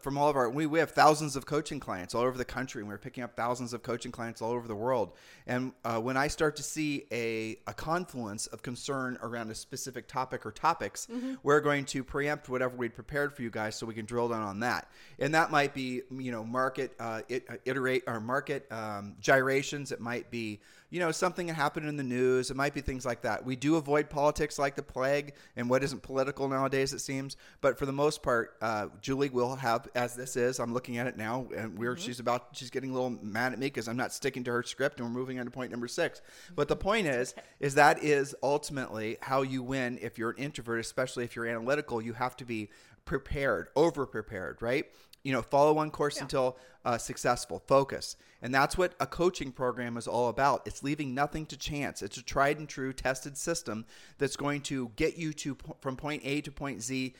from 0.00 0.16
all 0.16 0.28
of 0.28 0.36
our 0.36 0.48
we, 0.48 0.66
we 0.66 0.78
have 0.78 0.92
thousands 0.92 1.34
of 1.34 1.44
coaching 1.44 1.80
clients 1.80 2.14
all 2.14 2.22
over 2.22 2.38
the 2.38 2.44
country 2.44 2.80
and 2.80 2.88
we're 2.88 2.98
picking 2.98 3.24
up 3.24 3.34
thousands 3.34 3.72
of 3.72 3.82
coaching 3.82 4.12
clients 4.12 4.40
all 4.40 4.52
over 4.52 4.68
the 4.68 4.74
world. 4.74 5.12
And 5.46 5.72
uh, 5.84 5.98
when 5.98 6.16
i 6.16 6.28
start 6.28 6.56
to 6.56 6.62
see 6.62 7.04
a, 7.10 7.56
a 7.66 7.74
confluence 7.74 8.46
of 8.48 8.62
concern 8.62 9.18
around 9.22 9.50
a 9.50 9.54
specific 9.54 10.06
topic 10.06 10.46
or 10.46 10.52
topics 10.52 11.08
we're 11.42 11.60
going 11.60 11.84
to 11.86 12.04
preempt 12.04 12.48
whatever 12.48 12.76
we'd 12.76 12.94
prepared 12.94 13.34
for 13.34 13.42
you 13.42 13.50
guys 13.50 13.74
so 13.74 13.86
we 13.86 13.94
can 13.94 14.04
drill 14.04 14.28
down 14.28 14.42
on 14.42 14.60
that. 14.60 14.88
And 15.18 15.34
that 15.34 15.50
might 15.50 15.74
be 15.74 16.02
you 16.10 16.30
know 16.30 16.44
market 16.44 16.92
uh, 17.00 17.22
it, 17.28 17.44
uh, 17.48 17.54
iterate 17.64 18.04
or 18.06 18.20
market 18.20 18.70
um, 18.70 19.16
gyrations. 19.20 19.90
It 19.90 20.00
might 20.00 20.30
be 20.30 20.60
you 20.90 21.00
know 21.00 21.10
something 21.10 21.46
that 21.46 21.54
happened 21.54 21.88
in 21.88 21.96
the 21.96 22.04
news. 22.04 22.50
It 22.50 22.56
might 22.56 22.74
be 22.74 22.82
things 22.82 23.04
like 23.04 23.22
that. 23.22 23.44
We 23.44 23.56
do 23.56 23.76
avoid 23.76 24.10
politics 24.10 24.58
like 24.58 24.76
the 24.76 24.82
plague 24.82 25.34
and 25.56 25.68
what 25.68 25.82
isn't 25.82 26.02
political 26.02 26.48
nowadays 26.48 26.92
it 26.92 27.00
seems. 27.00 27.36
But 27.60 27.78
for 27.78 27.86
the 27.86 27.92
most 27.92 28.22
part 28.22 28.56
uh, 28.60 28.88
julie 29.00 29.30
will 29.30 29.56
have 29.56 29.71
as 29.94 30.14
this 30.14 30.36
is. 30.36 30.58
I'm 30.58 30.72
looking 30.72 30.98
at 30.98 31.06
it 31.06 31.16
now, 31.16 31.46
and 31.56 31.78
we're 31.78 31.96
she's 31.96 32.20
about 32.20 32.48
she's 32.52 32.70
getting 32.70 32.90
a 32.90 32.92
little 32.92 33.10
mad 33.22 33.52
at 33.52 33.58
me 33.58 33.66
because 33.66 33.88
I'm 33.88 33.96
not 33.96 34.12
sticking 34.12 34.44
to 34.44 34.52
her 34.52 34.62
script, 34.62 34.98
and 35.00 35.08
we're 35.08 35.18
moving 35.18 35.38
on 35.38 35.44
to 35.44 35.50
point 35.50 35.70
number 35.70 35.88
six. 35.88 36.20
But 36.54 36.68
the 36.68 36.76
point 36.76 37.06
is, 37.06 37.34
is 37.60 37.74
that 37.74 38.02
is 38.02 38.34
ultimately 38.42 39.18
how 39.20 39.42
you 39.42 39.62
win 39.62 39.98
if 40.02 40.18
you're 40.18 40.30
an 40.30 40.38
introvert, 40.38 40.80
especially 40.80 41.24
if 41.24 41.36
you're 41.36 41.46
analytical. 41.46 42.02
You 42.02 42.12
have 42.14 42.36
to 42.36 42.44
be 42.44 42.70
prepared, 43.04 43.68
over 43.76 44.06
prepared, 44.06 44.62
right? 44.62 44.86
You 45.24 45.32
know, 45.32 45.42
follow 45.42 45.72
one 45.72 45.90
course 45.90 46.20
until 46.20 46.58
uh, 46.84 46.98
successful. 46.98 47.62
Focus, 47.68 48.16
and 48.42 48.52
that's 48.52 48.76
what 48.76 48.94
a 48.98 49.06
coaching 49.06 49.52
program 49.52 49.96
is 49.96 50.08
all 50.08 50.28
about. 50.28 50.66
It's 50.66 50.82
leaving 50.82 51.14
nothing 51.14 51.46
to 51.46 51.56
chance. 51.56 52.02
It's 52.02 52.16
a 52.16 52.22
tried 52.22 52.58
and 52.58 52.68
true, 52.68 52.92
tested 52.92 53.36
system 53.36 53.86
that's 54.18 54.36
going 54.36 54.62
to 54.62 54.90
get 54.96 55.16
you 55.16 55.32
to 55.34 55.56
from 55.80 55.96
point 55.96 56.22
A 56.24 56.40
to 56.40 56.50
point 56.50 56.82
Z 56.82 57.14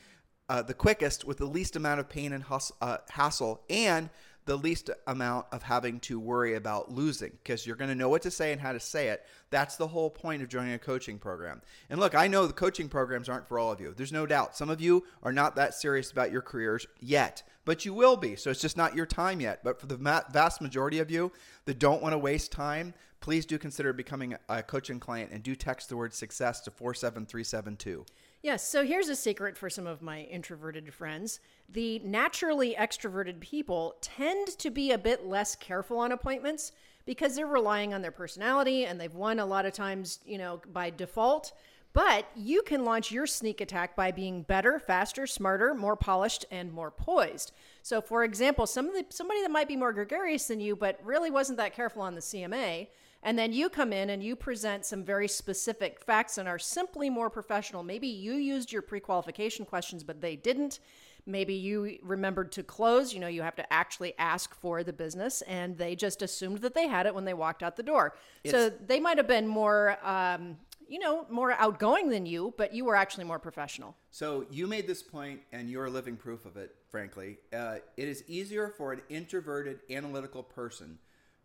uh, 0.49 0.61
the 0.61 0.73
quickest 0.73 1.25
with 1.25 1.37
the 1.37 1.45
least 1.45 1.75
amount 1.75 1.99
of 1.99 2.09
pain 2.09 2.33
and 2.33 2.43
hus- 2.43 2.71
uh, 2.81 2.97
hassle 3.09 3.61
and 3.69 4.09
the 4.45 4.57
least 4.57 4.89
amount 5.07 5.45
of 5.51 5.63
having 5.63 5.99
to 6.01 6.19
worry 6.19 6.55
about 6.55 6.91
losing 6.91 7.31
because 7.31 7.65
you're 7.65 7.75
going 7.75 7.89
to 7.89 7.95
know 7.95 8.09
what 8.09 8.21
to 8.21 8.31
say 8.31 8.51
and 8.51 8.59
how 8.59 8.73
to 8.73 8.79
say 8.79 9.07
it. 9.07 9.25
That's 9.49 9.77
the 9.77 9.87
whole 9.87 10.09
point 10.09 10.41
of 10.41 10.49
joining 10.49 10.73
a 10.73 10.79
coaching 10.79 11.17
program. 11.17 11.61
And 11.89 11.99
look, 11.99 12.13
I 12.13 12.27
know 12.27 12.45
the 12.45 12.53
coaching 12.53 12.89
programs 12.89 13.29
aren't 13.29 13.47
for 13.47 13.57
all 13.57 13.71
of 13.71 13.79
you. 13.79 13.93
There's 13.95 14.11
no 14.11 14.25
doubt. 14.25 14.57
Some 14.57 14.69
of 14.69 14.81
you 14.81 15.05
are 15.21 15.31
not 15.31 15.55
that 15.55 15.73
serious 15.75 16.11
about 16.11 16.31
your 16.31 16.41
careers 16.41 16.85
yet, 16.99 17.43
but 17.63 17.85
you 17.85 17.93
will 17.93 18.17
be. 18.17 18.35
So 18.35 18.49
it's 18.49 18.61
just 18.61 18.75
not 18.75 18.95
your 18.95 19.05
time 19.05 19.39
yet. 19.39 19.63
But 19.63 19.79
for 19.79 19.85
the 19.85 19.97
vast 19.97 20.61
majority 20.61 20.99
of 20.99 21.09
you 21.09 21.31
that 21.65 21.79
don't 21.79 22.01
want 22.01 22.13
to 22.13 22.17
waste 22.17 22.51
time, 22.51 22.93
please 23.21 23.45
do 23.45 23.57
consider 23.57 23.93
becoming 23.93 24.35
a 24.49 24.61
coaching 24.61 24.99
client 24.99 25.31
and 25.31 25.41
do 25.41 25.55
text 25.55 25.87
the 25.87 25.95
word 25.95 26.13
success 26.13 26.59
to 26.61 26.71
47372. 26.71 28.05
Yes, 28.43 28.61
so 28.67 28.83
here's 28.83 29.07
a 29.07 29.15
secret 29.15 29.57
for 29.57 29.69
some 29.69 29.87
of 29.87 30.01
my 30.01 30.23
introverted 30.23 30.93
friends. 30.93 31.39
The 31.69 31.99
naturally 31.99 32.75
extroverted 32.77 33.39
people 33.39 33.95
tend 34.01 34.59
to 34.59 34.69
be 34.69 34.91
a 34.91 34.97
bit 34.97 35.25
less 35.25 35.55
careful 35.55 35.97
on 35.99 36.11
appointments 36.11 36.73
because 37.05 37.37
they're 37.37 37.47
relying 37.47 37.93
on 37.93 38.01
their 38.01 38.11
personality 38.11 38.85
and 38.85 38.99
they've 38.99 39.15
won 39.15 39.39
a 39.39 39.45
lot 39.45 39.65
of 39.65 39.71
times, 39.71 40.19
you 40.25 40.37
know, 40.37 40.59
by 40.73 40.89
default. 40.89 41.53
But 41.93 42.25
you 42.35 42.63
can 42.63 42.83
launch 42.83 43.13
your 43.13 43.27
sneak 43.27 43.61
attack 43.61 43.95
by 43.95 44.11
being 44.11 44.41
better, 44.41 44.77
faster, 44.77 45.25
smarter, 45.25 45.73
more 45.73 45.95
polished, 45.95 46.43
and 46.51 46.69
more 46.73 46.91
poised. 46.91 47.53
So, 47.81 48.01
for 48.01 48.25
example, 48.25 48.67
some 48.67 48.87
of 48.87 48.93
the, 48.93 49.05
somebody 49.07 49.41
that 49.41 49.51
might 49.51 49.69
be 49.69 49.77
more 49.77 49.93
gregarious 49.93 50.47
than 50.47 50.59
you, 50.59 50.75
but 50.75 50.99
really 51.05 51.31
wasn't 51.31 51.59
that 51.59 51.73
careful 51.73 52.01
on 52.01 52.15
the 52.15 52.19
CMA, 52.19 52.87
and 53.23 53.39
then 53.39 53.53
you 53.53 53.69
come 53.69 53.93
in 53.93 54.09
and 54.09 54.21
you 54.21 54.35
present 54.35 54.85
some 54.85 55.03
very 55.03 55.27
specific 55.27 55.99
facts 56.01 56.37
and 56.37 56.47
are 56.47 56.59
simply 56.59 57.09
more 57.09 57.29
professional. 57.29 57.81
Maybe 57.81 58.07
you 58.07 58.33
used 58.33 58.71
your 58.71 58.81
pre 58.81 58.99
qualification 58.99 59.65
questions, 59.65 60.03
but 60.03 60.21
they 60.21 60.35
didn't. 60.35 60.79
Maybe 61.25 61.53
you 61.53 61.99
remembered 62.03 62.51
to 62.53 62.63
close. 62.63 63.13
You 63.13 63.21
know, 63.21 63.27
you 63.27 63.41
have 63.41 63.55
to 63.55 63.73
actually 63.73 64.13
ask 64.19 64.53
for 64.53 64.83
the 64.83 64.91
business, 64.91 65.41
and 65.43 65.77
they 65.77 65.95
just 65.95 66.21
assumed 66.21 66.59
that 66.59 66.73
they 66.73 66.87
had 66.87 67.05
it 67.05 67.15
when 67.15 67.23
they 67.23 67.33
walked 67.33 67.63
out 67.63 67.77
the 67.77 67.83
door. 67.83 68.15
so 68.45 68.69
they 68.69 68.99
might 68.99 69.17
have 69.17 69.27
been 69.27 69.47
more, 69.47 69.97
um, 70.05 70.57
you 70.89 70.99
know, 70.99 71.25
more 71.29 71.53
outgoing 71.53 72.09
than 72.09 72.25
you, 72.25 72.53
but 72.57 72.73
you 72.73 72.83
were 72.83 72.97
actually 72.97 73.23
more 73.23 73.39
professional. 73.39 73.95
So 74.11 74.45
you 74.51 74.67
made 74.67 74.85
this 74.85 75.01
point, 75.01 75.39
and 75.53 75.69
you're 75.69 75.89
living 75.89 76.17
proof 76.17 76.45
of 76.45 76.57
it. 76.57 76.75
Frankly, 76.89 77.37
uh, 77.53 77.77
it 77.95 78.09
is 78.09 78.25
easier 78.27 78.67
for 78.67 78.91
an 78.91 79.01
introverted, 79.07 79.79
analytical 79.89 80.43
person 80.43 80.99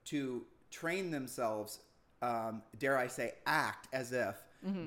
to 0.06 0.44
train 0.70 1.10
themselves, 1.10 1.80
um, 2.22 2.62
dare 2.78 2.96
I 2.98 3.06
say, 3.08 3.34
act 3.46 3.88
as 3.92 4.12
if 4.12 4.36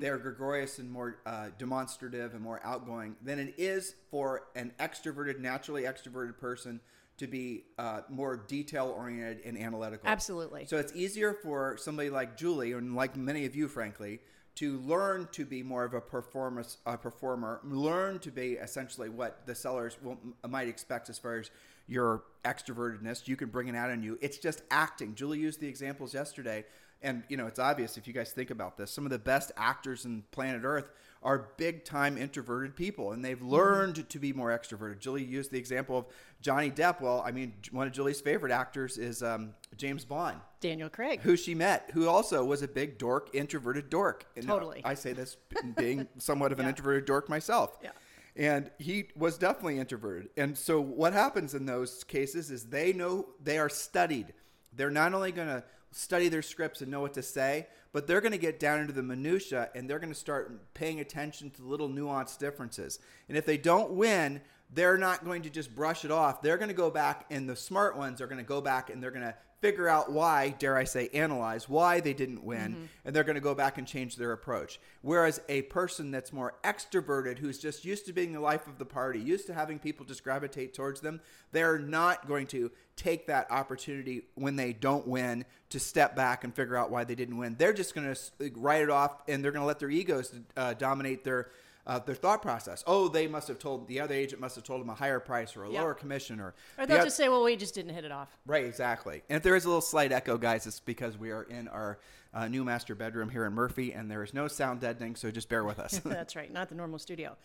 they're 0.00 0.18
gregarious 0.18 0.78
and 0.78 0.90
more 0.90 1.18
uh, 1.24 1.48
demonstrative 1.58 2.34
and 2.34 2.42
more 2.42 2.60
outgoing 2.62 3.16
than 3.22 3.38
it 3.38 3.54
is 3.56 3.94
for 4.10 4.44
an 4.54 4.72
extroverted, 4.78 5.40
naturally 5.40 5.84
extroverted 5.84 6.38
person 6.38 6.80
to 7.16 7.26
be 7.26 7.64
uh, 7.78 8.00
more 8.08 8.36
detail 8.36 8.94
oriented 8.96 9.44
and 9.44 9.56
analytical. 9.58 10.08
Absolutely. 10.08 10.66
So 10.66 10.76
it's 10.76 10.94
easier 10.94 11.32
for 11.32 11.76
somebody 11.78 12.10
like 12.10 12.36
Julie, 12.36 12.72
and 12.72 12.94
like 12.94 13.16
many 13.16 13.46
of 13.46 13.54
you, 13.54 13.68
frankly, 13.68 14.20
to 14.56 14.78
learn 14.80 15.28
to 15.32 15.46
be 15.46 15.62
more 15.62 15.84
of 15.84 15.94
a 15.94 16.00
performance 16.00 16.78
a 16.84 16.98
performer, 16.98 17.60
learn 17.64 18.18
to 18.20 18.30
be 18.30 18.52
essentially 18.52 19.08
what 19.08 19.46
the 19.46 19.54
sellers 19.54 19.96
will, 20.02 20.18
might 20.48 20.68
expect 20.68 21.08
as 21.08 21.18
far 21.18 21.38
as 21.38 21.50
your 21.86 22.22
extrovertedness. 22.44 23.26
You 23.28 23.36
can 23.36 23.48
bring 23.48 23.68
it 23.68 23.76
out 23.76 23.90
in 23.90 24.02
you. 24.02 24.18
It's 24.20 24.38
just 24.38 24.62
acting. 24.70 25.14
Julie 25.14 25.38
used 25.38 25.60
the 25.60 25.68
examples 25.68 26.14
yesterday, 26.14 26.64
and 27.02 27.22
you 27.28 27.36
know 27.36 27.46
it's 27.46 27.58
obvious 27.58 27.96
if 27.96 28.06
you 28.06 28.12
guys 28.12 28.32
think 28.32 28.50
about 28.50 28.76
this. 28.76 28.90
Some 28.90 29.04
of 29.04 29.10
the 29.10 29.18
best 29.18 29.52
actors 29.56 30.04
in 30.04 30.22
planet 30.30 30.62
Earth 30.64 30.90
are 31.24 31.50
big 31.56 31.84
time 31.84 32.18
introverted 32.18 32.74
people, 32.74 33.12
and 33.12 33.24
they've 33.24 33.40
learned 33.42 34.08
to 34.08 34.18
be 34.18 34.32
more 34.32 34.50
extroverted. 34.50 34.98
Julie 34.98 35.22
used 35.22 35.52
the 35.52 35.58
example 35.58 35.96
of 35.98 36.06
Johnny 36.40 36.68
Depp. 36.68 37.00
Well, 37.00 37.22
I 37.24 37.30
mean, 37.30 37.52
one 37.70 37.86
of 37.86 37.92
Julie's 37.92 38.20
favorite 38.20 38.50
actors 38.50 38.98
is 38.98 39.22
um, 39.22 39.54
James 39.76 40.04
Bond 40.04 40.38
Daniel 40.60 40.88
Craig. 40.88 41.20
who 41.20 41.36
she 41.36 41.54
met, 41.54 41.90
who 41.94 42.08
also 42.08 42.44
was 42.44 42.62
a 42.62 42.68
big 42.68 42.98
dork, 42.98 43.30
introverted 43.34 43.88
dork. 43.88 44.26
And 44.36 44.44
Totally. 44.44 44.82
I 44.84 44.94
say 44.94 45.12
this 45.12 45.36
being 45.76 46.08
somewhat 46.18 46.50
of 46.50 46.58
an 46.58 46.64
Yeah. 46.64 46.70
introverted 46.70 47.04
dork 47.04 47.28
myself. 47.28 47.78
Yeah. 47.84 47.90
And 48.34 48.70
he 48.78 49.08
was 49.14 49.36
definitely 49.36 49.78
introverted. 49.78 50.30
And 50.36 50.56
so 50.56 50.80
what 50.80 51.12
happens 51.12 51.54
in 51.54 51.66
those 51.66 52.02
cases 52.04 52.50
is 52.50 52.64
they 52.64 52.92
know 52.92 53.26
they 53.42 53.58
are 53.58 53.68
studied. 53.68 54.32
They're 54.72 54.90
not 54.90 55.12
only 55.12 55.32
going 55.32 55.48
to 55.48 55.64
study 55.90 56.28
their 56.28 56.42
scripts 56.42 56.80
and 56.80 56.90
know 56.90 57.00
what 57.00 57.12
to 57.14 57.22
say, 57.22 57.66
but 57.92 58.06
they're 58.06 58.22
going 58.22 58.32
to 58.32 58.38
get 58.38 58.58
down 58.58 58.80
into 58.80 58.94
the 58.94 59.02
minutia 59.02 59.68
and 59.74 59.88
they're 59.88 59.98
going 59.98 60.12
to 60.12 60.18
start 60.18 60.72
paying 60.72 61.00
attention 61.00 61.50
to 61.50 61.62
little 61.62 61.90
nuanced 61.90 62.38
differences. 62.38 62.98
And 63.28 63.36
if 63.36 63.44
they 63.44 63.58
don't 63.58 63.92
win, 63.92 64.40
they're 64.72 64.96
not 64.96 65.24
going 65.24 65.42
to 65.42 65.50
just 65.50 65.74
brush 65.74 66.04
it 66.06 66.10
off. 66.10 66.40
They're 66.40 66.56
going 66.56 66.68
to 66.68 66.74
go 66.74 66.90
back, 66.90 67.26
and 67.30 67.46
the 67.46 67.56
smart 67.56 67.94
ones 67.94 68.22
are 68.22 68.26
going 68.26 68.38
to 68.38 68.44
go 68.44 68.62
back 68.62 68.88
and 68.88 69.02
they're 69.02 69.10
going 69.10 69.24
to 69.26 69.34
figure 69.62 69.88
out 69.88 70.10
why, 70.10 70.54
dare 70.58 70.76
I 70.76 70.84
say, 70.84 71.08
analyze 71.14 71.68
why 71.68 72.00
they 72.00 72.12
didn't 72.12 72.42
win, 72.42 72.88
and 73.04 73.14
they're 73.14 73.22
going 73.22 73.36
to 73.36 73.40
go 73.40 73.54
back 73.54 73.78
and 73.78 73.86
change 73.86 74.16
their 74.16 74.32
approach. 74.32 74.80
Whereas 75.00 75.40
a 75.48 75.62
person 75.62 76.10
that's 76.10 76.32
more 76.32 76.54
extroverted, 76.64 77.38
who's 77.38 77.58
just 77.58 77.84
used 77.84 78.04
to 78.06 78.12
being 78.12 78.32
the 78.32 78.40
life 78.40 78.66
of 78.66 78.78
the 78.78 78.84
party, 78.84 79.20
used 79.20 79.46
to 79.46 79.54
having 79.54 79.78
people 79.78 80.04
just 80.04 80.24
gravitate 80.24 80.74
towards 80.74 81.00
them, 81.00 81.20
they're 81.52 81.78
not 81.78 82.26
going 82.26 82.48
to 82.48 82.72
take 82.96 83.28
that 83.28 83.50
opportunity 83.50 84.22
when 84.34 84.56
they 84.56 84.72
don't 84.72 85.06
win 85.06 85.44
to 85.70 85.78
step 85.78 86.16
back 86.16 86.42
and 86.44 86.54
figure 86.54 86.76
out 86.76 86.90
why 86.90 87.04
they 87.04 87.14
didn't 87.14 87.38
win. 87.38 87.54
They're 87.56 87.72
just 87.72 87.94
going 87.94 88.12
to 88.12 88.50
write 88.56 88.82
it 88.82 88.90
off, 88.90 89.22
and 89.28 89.44
they're 89.44 89.52
going 89.52 89.62
to 89.62 89.66
let 89.66 89.78
their 89.78 89.90
egos 89.90 90.34
uh, 90.56 90.74
dominate 90.74 91.22
their 91.22 91.50
uh, 91.86 91.98
their 91.98 92.14
thought 92.14 92.42
process. 92.42 92.84
Oh, 92.86 93.08
they 93.08 93.26
must 93.26 93.48
have 93.48 93.58
told 93.58 93.88
the 93.88 94.00
other 94.00 94.14
agent 94.14 94.40
must 94.40 94.54
have 94.54 94.64
told 94.64 94.80
them 94.80 94.90
a 94.90 94.94
higher 94.94 95.18
price 95.20 95.56
or 95.56 95.64
a 95.64 95.70
Yeah. 95.70 95.80
lower 95.82 95.94
commission 95.94 96.38
or 96.40 96.54
Or 96.78 96.86
they'll 96.86 96.98
oth- 96.98 97.04
just 97.04 97.16
say, 97.16 97.28
well, 97.28 97.42
we 97.42 97.56
just 97.56 97.74
didn't 97.74 97.94
hit 97.94 98.04
it 98.04 98.12
off. 98.12 98.36
Right, 98.46 98.64
exactly. 98.64 99.22
And 99.28 99.36
if 99.38 99.42
there 99.42 99.56
is 99.56 99.64
a 99.64 99.68
little 99.68 99.80
slight 99.80 100.12
echo, 100.12 100.36
guys, 100.38 100.66
it's 100.66 100.80
because 100.80 101.18
we 101.18 101.30
are 101.30 101.42
in 101.42 101.68
our 101.68 101.98
uh, 102.34 102.48
new 102.48 102.64
master 102.64 102.94
bedroom 102.94 103.28
here 103.28 103.44
in 103.44 103.52
Murphy, 103.52 103.92
and 103.92 104.10
there 104.10 104.22
is 104.22 104.32
no 104.32 104.48
sound 104.48 104.80
deadening, 104.80 105.14
so 105.16 105.30
just 105.30 105.50
bear 105.50 105.64
with 105.64 105.78
us. 105.78 105.98
That's 106.04 106.34
right, 106.34 106.50
not 106.50 106.70
the 106.70 106.74
normal 106.74 106.98
studio. 106.98 107.36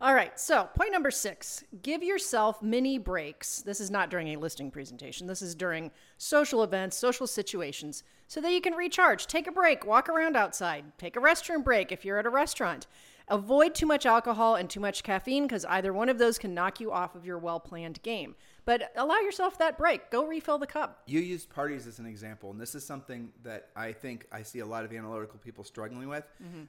All 0.00 0.14
right, 0.14 0.38
so 0.38 0.68
point 0.76 0.92
number 0.92 1.10
six 1.10 1.64
give 1.82 2.00
yourself 2.04 2.62
mini 2.62 2.96
breaks. 2.96 3.60
This 3.62 3.80
is 3.80 3.90
not 3.90 4.08
during 4.08 4.28
a 4.28 4.36
listing 4.36 4.70
presentation, 4.70 5.26
this 5.26 5.42
is 5.42 5.56
during 5.56 5.90
social 6.16 6.62
events, 6.62 6.96
social 6.96 7.26
situations, 7.26 8.04
so 8.28 8.40
that 8.40 8.52
you 8.52 8.60
can 8.60 8.74
recharge. 8.74 9.26
Take 9.26 9.48
a 9.48 9.52
break, 9.52 9.84
walk 9.84 10.08
around 10.08 10.36
outside, 10.36 10.84
take 10.96 11.16
a 11.16 11.20
restroom 11.20 11.64
break 11.64 11.90
if 11.90 12.04
you're 12.04 12.18
at 12.18 12.26
a 12.26 12.30
restaurant. 12.30 12.86
Avoid 13.28 13.74
too 13.74 13.86
much 13.86 14.06
alcohol 14.06 14.54
and 14.54 14.70
too 14.70 14.78
much 14.78 15.02
caffeine 15.02 15.44
because 15.46 15.64
either 15.64 15.92
one 15.92 16.08
of 16.08 16.18
those 16.18 16.38
can 16.38 16.54
knock 16.54 16.80
you 16.80 16.92
off 16.92 17.14
of 17.16 17.26
your 17.26 17.38
well 17.38 17.58
planned 17.58 18.00
game. 18.02 18.36
But 18.64 18.92
allow 18.96 19.18
yourself 19.18 19.58
that 19.58 19.78
break. 19.78 20.10
Go 20.10 20.26
refill 20.26 20.58
the 20.58 20.66
cup. 20.66 21.02
you 21.06 21.20
used 21.20 21.48
parties 21.50 21.86
as 21.86 22.00
an 22.00 22.06
example, 22.06 22.50
and 22.50 22.60
this 22.60 22.74
is 22.74 22.84
something 22.84 23.30
that 23.44 23.68
I 23.76 23.92
think 23.92 24.26
I 24.32 24.42
see 24.42 24.58
a 24.58 24.66
lot 24.66 24.84
of 24.84 24.92
analytical 24.92 25.38
people 25.38 25.62
struggling 25.64 26.08
with. 26.08 26.24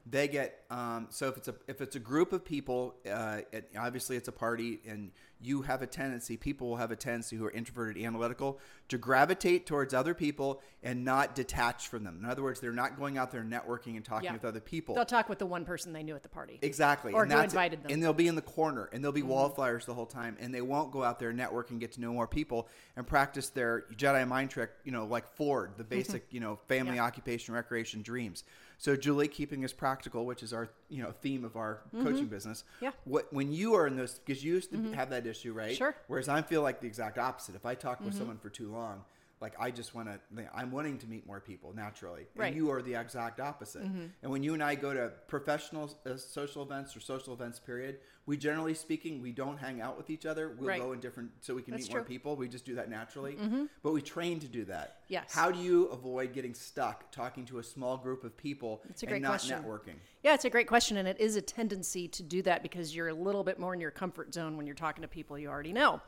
They 0.09 0.27
get 0.27 0.63
um, 0.69 1.07
so 1.09 1.27
if 1.27 1.37
it's 1.37 1.47
a 1.47 1.55
if 1.67 1.81
it's 1.81 1.95
a 1.95 1.99
group 1.99 2.33
of 2.33 2.45
people, 2.45 2.95
uh, 3.11 3.39
it, 3.51 3.71
obviously 3.77 4.15
it's 4.15 4.27
a 4.27 4.31
party, 4.31 4.79
and 4.87 5.11
you 5.39 5.61
have 5.63 5.81
a 5.81 5.87
tendency, 5.87 6.37
people 6.37 6.69
will 6.69 6.77
have 6.77 6.91
a 6.91 6.95
tendency 6.95 7.35
who 7.35 7.45
are 7.45 7.51
introverted, 7.51 8.03
analytical, 8.03 8.59
to 8.89 8.97
gravitate 8.97 9.65
towards 9.65 9.93
other 9.93 10.13
people 10.13 10.61
and 10.81 11.03
not 11.05 11.35
detach 11.35 11.87
from 11.87 12.03
them. 12.03 12.19
In 12.23 12.29
other 12.29 12.41
words, 12.41 12.59
they're 12.59 12.71
not 12.71 12.97
going 12.97 13.17
out 13.17 13.31
there 13.31 13.43
networking 13.43 13.95
and 13.95 14.03
talking 14.03 14.25
Yeah. 14.25 14.33
with 14.33 14.45
other 14.45 14.59
people. 14.59 14.95
They'll 14.95 15.05
talk 15.05 15.29
with 15.29 15.39
the 15.39 15.45
one 15.45 15.65
person 15.65 15.93
they 15.93 16.03
knew 16.03 16.15
at 16.15 16.23
the 16.23 16.29
party. 16.29 16.59
Exactly. 16.61 17.13
Or 17.13 17.23
and 17.23 17.31
who 17.31 17.37
that's- 17.37 17.53
invited 17.53 17.83
them. 17.83 17.91
And 17.91 18.01
they'll 18.01 18.13
be 18.13 18.27
in 18.27 18.35
the 18.35 18.41
corner 18.41 18.89
and 18.91 19.03
they'll 19.03 19.11
be 19.11 19.21
mm-hmm. 19.21 19.29
wallflowers 19.29 19.85
the 19.85 19.93
whole 19.93 20.05
time 20.05 20.37
and 20.39 20.53
they 20.53 20.61
won't 20.61 20.91
go 20.91 21.03
out 21.03 21.19
there 21.19 21.29
and 21.29 21.37
network 21.37 21.71
and 21.71 21.79
get 21.79 21.91
to 21.93 22.01
know 22.01 22.13
more 22.13 22.27
people 22.27 22.67
and 22.95 23.05
practice 23.05 23.49
their 23.49 23.85
Jedi 23.95 24.27
mind 24.27 24.49
trick, 24.49 24.71
you 24.83 24.91
know, 24.91 25.05
like 25.05 25.27
Ford, 25.35 25.73
the 25.77 25.83
mm-hmm. 25.83 25.89
basic, 25.89 26.25
you 26.31 26.39
know, 26.39 26.57
family, 26.67 26.95
Yeah. 26.95 27.05
occupation, 27.05 27.53
recreation, 27.53 28.01
dreams. 28.01 28.43
So 28.77 28.95
Julie, 28.95 29.27
keeping 29.27 29.65
us 29.65 29.73
practical, 29.73 30.25
which 30.25 30.43
is 30.43 30.53
our, 30.53 30.69
you 30.89 31.01
know, 31.01 31.11
theme 31.11 31.43
of 31.43 31.55
our 31.55 31.81
mm-hmm. 31.93 32.05
coaching 32.05 32.27
business. 32.27 32.63
Yeah. 32.79 32.91
What 33.05 33.31
when 33.33 33.51
you 33.51 33.73
are 33.73 33.87
in 33.87 33.95
those 33.95 34.19
because 34.19 34.43
you 34.43 34.53
used 34.53 34.71
to 34.71 34.77
mm-hmm. 34.77 34.93
have 34.93 35.09
that 35.09 35.25
issue, 35.25 35.53
right? 35.53 35.75
Sure. 35.75 35.95
Whereas 36.07 36.29
I 36.29 36.41
feel 36.41 36.61
like 36.61 36.79
the 36.81 36.87
exact 36.87 37.17
opposite. 37.17 37.55
If 37.55 37.65
I 37.65 37.75
talk 37.75 37.99
with 37.99 38.09
mm-hmm. 38.09 38.17
someone 38.19 38.37
for 38.37 38.49
too 38.49 38.71
long, 38.71 39.03
like 39.39 39.53
I 39.59 39.69
just 39.71 39.93
want 39.93 40.07
to. 40.09 40.19
I'm 40.53 40.71
wanting 40.71 40.97
to 40.99 41.07
meet 41.07 41.27
more 41.27 41.39
people 41.39 41.73
naturally, 41.73 42.21
and 42.33 42.41
Right. 42.41 42.55
you 42.55 42.71
are 42.71 42.81
the 42.81 42.95
exact 42.95 43.39
opposite. 43.39 43.83
Mm-hmm. 43.83 44.05
And 44.23 44.31
when 44.31 44.41
you 44.43 44.53
and 44.53 44.63
I 44.63 44.75
go 44.75 44.93
to 44.93 45.11
professional 45.27 45.91
uh, 46.05 46.17
social 46.17 46.63
events 46.63 46.95
or 46.95 46.99
social 47.01 47.33
events, 47.33 47.59
period, 47.59 47.99
we 48.25 48.35
generally 48.35 48.73
speaking 48.73 49.21
we 49.21 49.31
don't 49.31 49.57
hang 49.57 49.79
out 49.79 49.95
with 49.95 50.09
each 50.09 50.25
other. 50.25 50.55
We'll 50.57 50.69
Right. 50.69 50.81
go 50.81 50.91
in 50.93 50.99
different 50.99 51.31
so 51.41 51.53
we 51.53 51.61
can 51.61 51.73
That's 51.73 51.83
meet 51.87 51.93
more 51.93 52.03
people. 52.03 52.35
We 52.35 52.47
just 52.47 52.65
do 52.65 52.75
that 52.75 52.89
naturally, 52.89 53.33
Mm-hmm. 53.35 53.65
but 53.83 53.93
we 53.93 54.01
train 54.01 54.39
to 54.39 54.47
do 54.47 54.65
that. 54.65 55.01
Yes. 55.07 55.31
How 55.33 55.51
do 55.51 55.59
you 55.59 55.85
avoid 55.89 56.33
getting 56.33 56.55
stuck 56.55 57.11
talking 57.11 57.45
to 57.45 57.59
a 57.59 57.63
small 57.63 57.95
group 57.95 58.23
of 58.23 58.35
people 58.35 58.81
That's 58.87 59.03
a 59.03 59.05
and 59.05 59.11
great 59.11 59.21
not 59.21 59.29
question. 59.29 59.63
networking? 59.63 59.95
Yeah, 60.23 60.33
it's 60.33 60.45
a 60.45 60.49
great 60.49 60.67
question, 60.67 60.97
and 60.97 61.07
it 61.07 61.19
is 61.19 61.35
a 61.35 61.41
tendency 61.41 62.07
to 62.07 62.23
do 62.23 62.41
that 62.41 62.63
because 62.63 62.95
you're 62.95 63.09
a 63.09 63.13
little 63.13 63.43
bit 63.43 63.59
more 63.59 63.73
in 63.75 63.79
your 63.79 63.91
comfort 63.91 64.33
zone 64.33 64.57
when 64.57 64.65
you're 64.65 64.75
talking 64.75 65.03
to 65.03 65.07
people 65.07 65.37
you 65.37 65.47
already 65.47 65.73
know. 65.73 66.01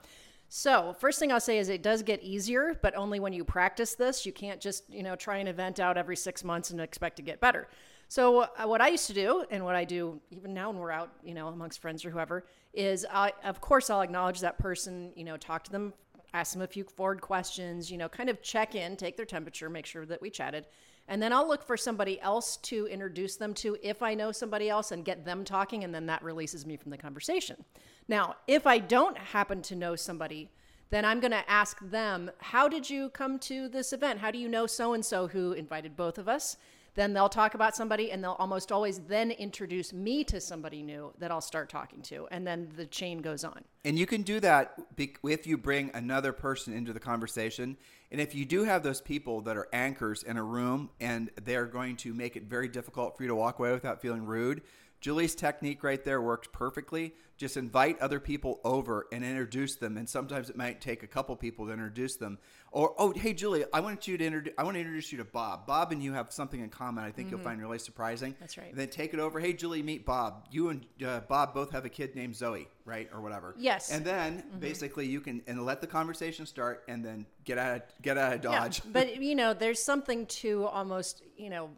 So, 0.51 0.96
first 1.00 1.20
thing 1.20 1.32
I'll 1.32 1.39
say 1.39 1.60
is 1.60 1.70
it 1.70 1.84
does 1.84 2.01
get 2.01 2.24
easier, 2.24 2.79
but 2.82 2.98
only 2.98 3.20
when 3.20 3.34
you 3.34 3.44
practice 3.44 3.94
this. 3.94 4.25
You 4.25 4.34
can't 4.34 4.60
just, 4.60 4.84
you 4.89 5.03
know, 5.03 5.15
try 5.15 5.38
an 5.38 5.48
event 5.48 5.79
out 5.79 5.96
every 5.96 6.15
six 6.15 6.44
months 6.44 6.72
and 6.72 6.82
expect 6.82 7.18
to 7.18 7.22
get 7.22 7.39
better. 7.39 7.68
So, 8.08 8.39
uh, 8.39 8.65
what 8.65 8.82
I 8.82 8.88
used 8.88 9.06
to 9.08 9.13
do, 9.13 9.46
and 9.51 9.63
what 9.63 9.75
I 9.75 9.86
do 9.86 10.20
even 10.32 10.56
now 10.56 10.72
when 10.72 10.79
we're 10.79 10.89
out, 10.89 11.12
you 11.24 11.36
know, 11.36 11.50
amongst 11.50 11.79
friends 11.79 12.03
or 12.03 12.10
whoever, 12.10 12.48
is 12.74 13.06
I, 13.12 13.32
of 13.44 13.62
course, 13.62 13.91
I'll 13.91 14.01
acknowledge 14.01 14.39
that 14.39 14.58
person, 14.58 15.12
you 15.15 15.24
know, 15.24 15.38
talk 15.38 15.63
to 15.65 15.72
them, 15.72 15.94
ask 16.34 16.53
them 16.53 16.63
a 16.63 16.68
few 16.68 16.84
forward 16.84 17.22
questions, 17.22 17.91
you 17.91 18.00
know, 18.00 18.10
kind 18.10 18.27
of 18.27 18.41
check 18.41 18.74
in, 18.74 18.98
take 18.98 19.18
their 19.18 19.27
temperature, 19.27 19.70
make 19.70 19.86
sure 19.86 20.08
that 20.08 20.20
we 20.20 20.32
chatted. 20.32 20.65
And 21.08 21.22
then 21.22 21.32
I'll 21.32 21.48
look 21.48 21.63
for 21.63 21.77
somebody 21.77 22.20
else 22.22 22.58
to 22.58 22.88
introduce 22.88 23.36
them 23.36 23.53
to 23.56 23.77
if 23.84 24.01
I 24.01 24.15
know 24.15 24.32
somebody 24.32 24.70
else 24.70 24.91
and 24.91 25.06
get 25.06 25.25
them 25.25 25.44
talking, 25.44 25.84
and 25.84 25.94
then 25.94 26.08
that 26.08 26.24
releases 26.24 26.65
me 26.65 26.75
from 26.75 26.89
the 26.89 26.98
conversation. 26.98 27.63
Now, 28.10 28.38
if 28.48 28.66
I 28.66 28.80
don't 28.80 29.18
happen 29.18 29.62
to 29.62 29.75
know 29.75 29.96
somebody, 29.96 30.50
then 30.89 31.06
I'm 31.06 31.20
going 31.20 31.32
to 31.32 31.48
ask 31.50 31.78
them, 31.80 32.32
How 32.39 32.68
did 32.68 32.89
you 32.89 33.10
come 33.10 33.38
to 33.39 33.70
this 33.70 33.94
event? 33.94 34.20
How 34.20 34.32
do 34.32 34.39
you 34.39 34.50
know 34.50 34.66
so 34.66 34.94
and 34.94 35.06
so 35.06 35.28
who 35.28 35.54
invited 35.54 35.96
both 35.96 36.18
of 36.18 36.28
us? 36.28 36.58
Then 36.96 37.13
they'll 37.13 37.30
talk 37.30 37.54
about 37.54 37.75
somebody 37.75 38.12
and 38.12 38.24
they'll 38.24 38.36
almost 38.39 38.72
always 38.72 39.00
then 39.01 39.30
introduce 39.30 39.94
me 39.94 40.24
to 40.24 40.42
somebody 40.42 40.82
new 40.82 41.13
that 41.20 41.30
I'll 41.30 41.39
start 41.39 41.70
talking 41.70 42.01
to. 42.01 42.28
And 42.32 42.46
then 42.46 42.70
the 42.75 42.88
chain 42.88 43.22
goes 43.22 43.44
on. 43.44 43.63
And 43.86 43.98
you 43.98 44.08
can 44.08 44.24
do 44.24 44.39
that 44.39 44.74
if 44.98 45.46
you 45.46 45.58
bring 45.58 45.92
another 45.94 46.34
person 46.34 46.74
into 46.74 46.92
the 46.92 47.00
conversation. 47.00 47.78
And 48.12 48.20
if 48.20 48.34
you 48.34 48.44
do 48.44 48.63
have 48.63 48.82
those 48.82 49.01
people 49.01 49.42
that 49.42 49.56
are 49.56 49.68
anchors 49.72 50.24
in 50.24 50.36
a 50.36 50.44
room 50.44 50.89
and 51.00 51.30
they're 51.46 51.68
going 51.68 51.96
to 51.98 52.13
make 52.13 52.36
it 52.36 52.44
very 52.46 52.68
difficult 52.68 53.16
for 53.16 53.24
you 53.24 53.30
to 53.30 53.36
walk 53.36 53.60
away 53.60 53.72
without 53.72 54.01
feeling 54.01 54.25
rude, 54.25 54.63
Julie's 55.01 55.34
technique 55.34 55.84
right 55.84 56.03
there 56.03 56.22
works 56.22 56.48
perfectly. 56.51 57.13
Just 57.38 57.56
invite 57.56 57.98
other 58.00 58.20
people 58.20 58.60
over 58.65 59.08
and 59.13 59.24
introduce 59.24 59.75
them. 59.75 59.96
And 59.96 60.10
sometimes 60.10 60.50
it 60.50 60.58
might 60.58 60.82
take 60.82 61.03
a 61.03 61.08
couple 61.08 61.34
people 61.38 61.68
to 61.68 61.72
introduce 61.72 62.18
them. 62.18 62.38
Or, 62.74 62.94
oh, 62.98 63.13
hey, 63.13 63.34
Julie, 63.34 63.63
I 63.72 63.79
want 63.79 64.10
you 64.10 64.18
to 64.18 64.25
introduce. 64.25 64.53
I 64.58 64.63
want 64.63 64.75
to 64.75 64.82
introduce 64.82 65.13
you 65.13 65.20
to 65.20 65.24
Bob. 65.24 65.65
Bob 65.65 65.94
and 65.94 66.03
you 66.03 66.12
have 66.12 66.34
something 66.34 66.60
in 66.60 66.70
common. 66.70 67.06
I 67.06 67.12
think 67.12 67.32
you'll 67.32 67.39
find 67.39 67.62
really 67.62 67.79
surprising. 67.79 68.34
Mm-hmm. 68.34 68.39
That's 68.41 68.58
right. 68.58 68.70
And 68.70 68.77
then 68.77 68.89
take 68.89 69.13
it 69.13 69.22
over. 69.22 69.39
Hey, 69.39 69.53
Julie, 69.53 69.82
meet 69.82 70.06
Bob. 70.06 70.48
You 70.51 70.70
and 70.70 70.86
uh, 71.06 71.22
Bob 71.22 71.53
both 71.53 71.72
have 71.72 71.86
a 71.86 71.89
kid 71.89 72.13
named 72.15 72.36
Zoe, 72.36 72.68
right, 72.84 73.10
or 73.13 73.22
whatever. 73.22 73.56
Yes. 73.58 73.91
And 73.91 74.03
then 74.06 74.44
basically 74.60 75.08
you 75.08 75.22
can 75.22 75.41
and 75.48 75.65
let 75.65 75.79
the 75.79 75.88
conversation 75.88 76.46
start, 76.46 76.84
and 76.89 77.03
then 77.06 77.25
get 77.46 77.58
out 77.58 77.77
of, 77.77 77.82
get 78.01 78.18
out 78.18 78.34
of 78.34 78.44
Yeah, 78.44 78.60
dodge. 78.60 78.82
but 78.91 79.15
you 79.22 79.34
know, 79.36 79.53
there's 79.53 79.82
something 79.82 80.25
to 80.25 80.65
almost, 80.65 81.24
you 81.38 81.50
know, 81.50 81.70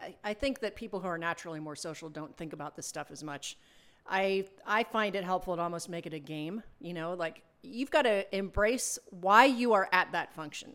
I, 0.00 0.14
I 0.24 0.34
think 0.34 0.60
that 0.60 0.76
people 0.76 1.00
who 1.00 1.08
are 1.08 1.18
naturally 1.18 1.60
more 1.60 1.76
social 1.76 2.08
don't 2.08 2.36
think 2.36 2.52
about 2.52 2.76
this 2.76 2.86
stuff 2.86 3.10
as 3.10 3.22
much. 3.22 3.56
I 4.06 4.46
I 4.66 4.84
find 4.84 5.14
it 5.14 5.24
helpful 5.24 5.56
to 5.56 5.62
almost 5.62 5.88
make 5.88 6.06
it 6.06 6.14
a 6.14 6.18
game. 6.18 6.62
You 6.80 6.94
know, 6.94 7.14
like 7.14 7.42
you've 7.62 7.90
got 7.90 8.02
to 8.02 8.36
embrace 8.36 8.98
why 9.10 9.44
you 9.44 9.72
are 9.72 9.88
at 9.92 10.12
that 10.12 10.34
function. 10.34 10.74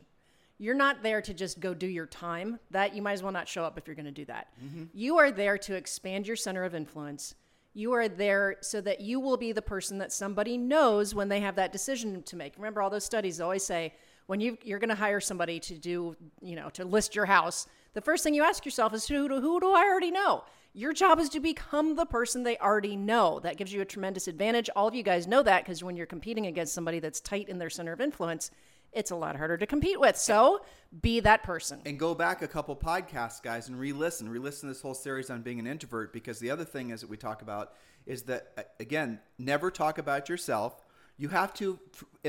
You're 0.59 0.75
not 0.75 1.03
there 1.03 1.21
to 1.21 1.33
just 1.33 1.59
go 1.59 1.73
do 1.73 1.87
your 1.87 2.07
time. 2.07 2.59
That 2.71 2.95
you 2.95 3.01
might 3.01 3.13
as 3.13 3.23
well 3.23 3.31
not 3.31 3.47
show 3.47 3.63
up 3.63 3.77
if 3.77 3.87
you're 3.87 3.95
going 3.95 4.05
to 4.05 4.11
do 4.11 4.25
that. 4.25 4.47
Mm-hmm. 4.63 4.85
You 4.93 5.17
are 5.17 5.31
there 5.31 5.57
to 5.59 5.75
expand 5.75 6.27
your 6.27 6.35
center 6.35 6.63
of 6.63 6.73
influence. 6.73 7.35
You 7.73 7.93
are 7.93 8.07
there 8.07 8.55
so 8.61 8.81
that 8.81 9.01
you 9.01 9.19
will 9.19 9.37
be 9.37 9.51
the 9.51 9.61
person 9.61 9.99
that 9.99 10.11
somebody 10.11 10.57
knows 10.57 11.13
when 11.13 11.29
they 11.29 11.41
have 11.41 11.55
that 11.57 11.71
decision 11.71 12.23
to 12.23 12.35
make. 12.35 12.55
Remember, 12.57 12.81
all 12.81 12.89
those 12.89 13.03
studies 13.03 13.39
always 13.39 13.63
say 13.63 13.93
when 14.27 14.39
you, 14.39 14.57
you're 14.63 14.79
going 14.79 14.89
to 14.89 14.95
hire 14.95 15.19
somebody 15.19 15.59
to 15.61 15.77
do, 15.77 16.15
you 16.41 16.55
know, 16.55 16.69
to 16.71 16.85
list 16.85 17.15
your 17.15 17.25
house, 17.25 17.67
the 17.93 18.01
first 18.01 18.23
thing 18.23 18.33
you 18.33 18.43
ask 18.43 18.63
yourself 18.65 18.93
is 18.93 19.07
who 19.07 19.27
do, 19.27 19.41
who 19.41 19.59
do 19.59 19.71
I 19.71 19.83
already 19.83 20.11
know? 20.11 20.43
Your 20.73 20.93
job 20.93 21.19
is 21.19 21.29
to 21.29 21.39
become 21.39 21.95
the 21.95 22.05
person 22.05 22.43
they 22.43 22.57
already 22.57 22.95
know. 22.95 23.39
That 23.39 23.57
gives 23.57 23.73
you 23.73 23.81
a 23.81 23.85
tremendous 23.85 24.27
advantage. 24.27 24.69
All 24.75 24.87
of 24.87 24.93
you 24.93 25.01
guys 25.01 25.25
know 25.25 25.41
that 25.41 25.63
because 25.63 25.83
when 25.83 25.95
you're 25.95 26.05
competing 26.05 26.45
against 26.45 26.73
somebody 26.73 26.99
that's 26.99 27.19
tight 27.19 27.49
in 27.49 27.57
their 27.57 27.69
center 27.69 27.93
of 27.93 28.01
influence, 28.01 28.51
it's 28.91 29.11
a 29.11 29.15
lot 29.15 29.35
harder 29.35 29.57
to 29.57 29.65
compete 29.65 29.99
with. 29.99 30.17
So 30.17 30.61
be 31.01 31.19
that 31.21 31.43
person. 31.43 31.81
and 31.85 31.97
go 31.97 32.13
back 32.13 32.41
a 32.41 32.47
couple 32.47 32.75
podcasts, 32.75 33.41
guys, 33.41 33.69
and 33.69 33.79
re-listen. 33.79 34.29
Re-listen 34.29 34.67
to 34.67 34.73
this 34.73 34.81
whole 34.81 34.93
series 34.93 35.29
on 35.29 35.41
being 35.41 35.59
an 35.59 35.67
introvert 35.67 36.13
because 36.13 36.39
the 36.39 36.51
other 36.51 36.65
thing 36.65 36.91
is 36.91 37.01
that 37.01 37.09
we 37.09 37.17
talk 37.17 37.41
about 37.41 37.73
is 38.05 38.23
that 38.23 38.73
again, 38.79 39.19
never 39.37 39.71
talk 39.71 39.97
about 39.97 40.29
yourself. 40.29 40.85
You 41.17 41.29
have 41.29 41.53
to, 41.55 41.79